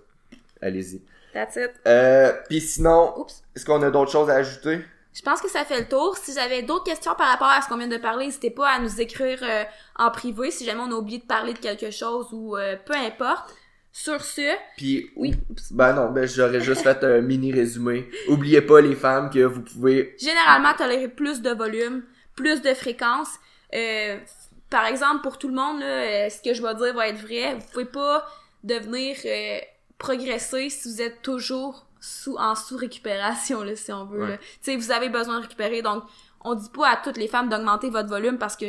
allez-y. 0.63 1.01
That's 1.33 1.57
it. 1.57 1.71
Euh, 1.87 2.33
puis 2.49 2.61
sinon, 2.61 3.27
est-ce 3.55 3.65
qu'on 3.65 3.83
a 3.83 3.91
d'autres 3.91 4.11
choses 4.11 4.31
à 4.31 4.35
ajouter? 4.35 4.81
Je 5.13 5.23
pense 5.23 5.41
que 5.41 5.49
ça 5.49 5.65
fait 5.65 5.81
le 5.81 5.89
tour. 5.89 6.17
Si 6.17 6.33
j'avais 6.33 6.63
d'autres 6.63 6.85
questions 6.85 7.15
par 7.17 7.29
rapport 7.29 7.49
à 7.49 7.61
ce 7.63 7.69
qu'on 7.69 7.77
vient 7.77 7.89
de 7.89 7.97
parler, 7.97 8.27
n'hésitez 8.27 8.51
pas 8.51 8.69
à 8.69 8.79
nous 8.79 9.01
écrire 9.01 9.41
euh, 9.43 9.65
en 9.97 10.11
privé 10.11 10.51
si 10.51 10.65
jamais 10.65 10.81
on 10.81 10.93
a 10.93 10.95
oublié 10.95 11.19
de 11.19 11.25
parler 11.25 11.53
de 11.53 11.59
quelque 11.59 11.91
chose 11.91 12.29
ou 12.33 12.57
euh, 12.57 12.77
peu 12.85 12.95
importe. 12.95 13.55
Sur 13.93 14.23
ce. 14.23 14.55
Puis 14.77 15.11
oui. 15.17 15.35
Ben 15.73 15.93
non, 15.93 16.13
ben 16.13 16.25
j'aurais 16.25 16.61
juste 16.61 16.83
fait 16.83 17.03
un 17.03 17.21
mini 17.23 17.53
résumé. 17.53 18.09
Oubliez 18.29 18.63
pas 18.63 18.81
les 18.81 18.95
femmes 18.95 19.31
que 19.31 19.41
vous 19.41 19.63
pouvez. 19.63 20.15
Généralement 20.17 20.73
tolérer 20.75 21.09
plus 21.09 21.43
de 21.43 21.51
volume, 21.51 22.05
plus 22.37 22.63
de 22.63 22.73
fréquence. 22.73 23.31
Euh, 23.75 24.17
par 24.71 24.87
exemple, 24.87 25.23
pour 25.23 25.39
tout 25.39 25.49
le 25.49 25.55
monde, 25.55 25.81
là, 25.81 26.31
ce 26.31 26.41
que 26.41 26.55
je 26.55 26.63
vais 26.63 26.73
dire 26.77 26.95
va 26.95 27.09
être 27.09 27.21
vrai. 27.21 27.57
Vous 27.57 27.67
pouvez 27.73 27.85
pas 27.85 28.25
devenir 28.63 29.17
progresser 29.99 30.71
si 30.71 30.89
vous 30.89 31.03
êtes 31.03 31.21
toujours 31.21 31.85
sous 32.01 32.37
en 32.37 32.55
sous-récupération 32.55 33.63
là 33.63 33.77
si 33.77 33.93
on 33.93 34.05
veut 34.05 34.39
Tu 34.63 34.73
sais 34.73 34.77
vous 34.77 34.91
avez 34.91 35.09
besoin 35.09 35.37
de 35.37 35.43
récupérer 35.43 35.83
donc 35.83 36.05
on 36.43 36.55
dit 36.55 36.71
pas 36.71 36.89
à 36.89 36.97
toutes 36.97 37.19
les 37.19 37.29
femmes 37.29 37.49
d'augmenter 37.49 37.91
votre 37.91 38.09
volume 38.09 38.39
parce 38.39 38.57
que 38.57 38.67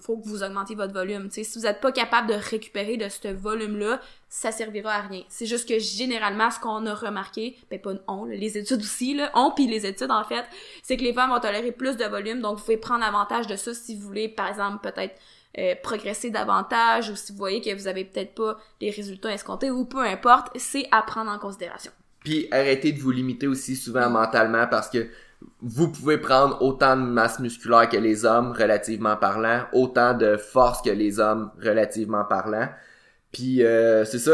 faut 0.00 0.16
que 0.16 0.28
vous 0.28 0.42
augmentiez 0.42 0.76
votre 0.76 0.94
volume. 0.94 1.28
Tu 1.28 1.34
sais 1.34 1.44
si 1.44 1.58
vous 1.58 1.66
êtes 1.66 1.80
pas 1.80 1.92
capable 1.92 2.28
de 2.28 2.34
récupérer 2.34 2.96
de 2.96 3.08
ce 3.08 3.28
volume-là, 3.28 4.00
ça 4.28 4.52
servira 4.52 4.92
à 4.92 5.00
rien. 5.02 5.22
C'est 5.28 5.46
juste 5.46 5.68
que 5.68 5.78
généralement, 5.78 6.50
ce 6.50 6.60
qu'on 6.60 6.86
a 6.86 6.94
remarqué, 6.94 7.58
ben 7.70 7.80
pas 7.80 7.92
on, 8.06 8.24
les 8.24 8.56
études 8.56 8.80
aussi, 8.80 9.14
là, 9.14 9.30
on 9.34 9.50
puis 9.50 9.66
les 9.66 9.86
études 9.86 10.10
en 10.10 10.24
fait, 10.24 10.44
c'est 10.82 10.96
que 10.96 11.02
les 11.02 11.12
femmes 11.12 11.30
vont 11.30 11.40
tolérer 11.40 11.72
plus 11.72 11.96
de 11.96 12.04
volume, 12.04 12.40
donc 12.40 12.58
vous 12.58 12.64
pouvez 12.64 12.76
prendre 12.76 13.04
avantage 13.04 13.46
de 13.46 13.56
ça 13.56 13.74
si 13.74 13.96
vous 13.96 14.06
voulez, 14.06 14.28
par 14.28 14.48
exemple, 14.48 14.88
peut-être 14.88 15.20
euh, 15.58 15.74
progresser 15.82 16.30
davantage 16.30 17.10
ou 17.10 17.16
si 17.16 17.32
vous 17.32 17.38
voyez 17.38 17.60
que 17.60 17.74
vous 17.74 17.88
avez 17.88 18.04
peut-être 18.04 18.34
pas 18.34 18.58
les 18.80 18.90
résultats 18.90 19.32
escomptés 19.32 19.70
ou 19.70 19.84
peu 19.84 20.04
importe, 20.04 20.48
c'est 20.56 20.86
à 20.90 21.02
prendre 21.02 21.30
en 21.30 21.38
considération. 21.38 21.92
Puis 22.28 22.46
arrêtez 22.50 22.92
de 22.92 23.00
vous 23.00 23.10
limiter 23.10 23.46
aussi 23.46 23.74
souvent 23.74 24.10
mentalement 24.10 24.66
parce 24.66 24.90
que 24.90 25.08
vous 25.62 25.90
pouvez 25.90 26.18
prendre 26.18 26.60
autant 26.60 26.94
de 26.94 27.00
masse 27.00 27.38
musculaire 27.38 27.88
que 27.88 27.96
les 27.96 28.26
hommes 28.26 28.52
relativement 28.52 29.16
parlant, 29.16 29.62
autant 29.72 30.12
de 30.12 30.36
force 30.36 30.82
que 30.82 30.90
les 30.90 31.20
hommes 31.20 31.50
relativement 31.58 32.26
parlant. 32.26 32.68
Puis 33.32 33.62
euh, 33.62 34.04
c'est 34.04 34.18
ça. 34.18 34.32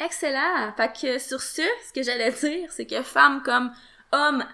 Excellent. 0.00 0.72
Fait 0.76 0.90
que 0.92 1.18
sur 1.20 1.40
ce, 1.40 1.62
ce 1.86 1.92
que 1.94 2.02
j'allais 2.02 2.32
dire, 2.32 2.68
c'est 2.72 2.86
que 2.86 3.00
femmes 3.02 3.42
comme 3.44 3.70
hommes, 4.10 4.44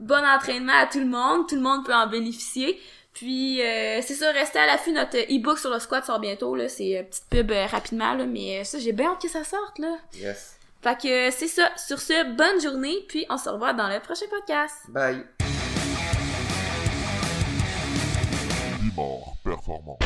bon 0.00 0.24
entraînement 0.24 0.76
à 0.76 0.86
tout 0.86 0.98
le 0.98 1.06
monde, 1.06 1.48
tout 1.48 1.54
le 1.54 1.62
monde 1.62 1.86
peut 1.86 1.94
en 1.94 2.08
bénéficier. 2.08 2.80
Puis 3.12 3.62
euh, 3.62 4.00
c'est 4.02 4.14
ça, 4.14 4.32
restez 4.32 4.58
à 4.58 4.66
l'affût, 4.66 4.90
notre 4.90 5.18
e-book 5.18 5.60
sur 5.60 5.70
le 5.70 5.78
squat 5.78 6.04
sort 6.04 6.18
bientôt, 6.18 6.56
là. 6.56 6.68
C'est 6.68 6.98
une 6.98 7.04
petite 7.04 7.28
pub 7.30 7.52
euh, 7.52 7.66
rapidement, 7.66 8.14
là, 8.14 8.26
mais 8.26 8.64
ça, 8.64 8.80
j'ai 8.80 8.90
bien 8.90 9.12
hâte 9.12 9.22
que 9.22 9.28
ça 9.28 9.44
sorte, 9.44 9.78
là. 9.78 9.98
Yes. 10.14 10.58
Fait 10.84 11.00
que 11.00 11.30
c'est 11.30 11.48
ça. 11.48 11.70
Sur 11.78 11.98
ce, 11.98 12.36
bonne 12.36 12.60
journée, 12.60 13.06
puis 13.08 13.24
on 13.30 13.38
se 13.38 13.48
revoit 13.48 13.72
dans 13.72 13.88
le 13.88 14.00
prochain 14.00 14.26
podcast. 14.30 14.84
Bye. 14.90 15.24
performant. 19.42 19.98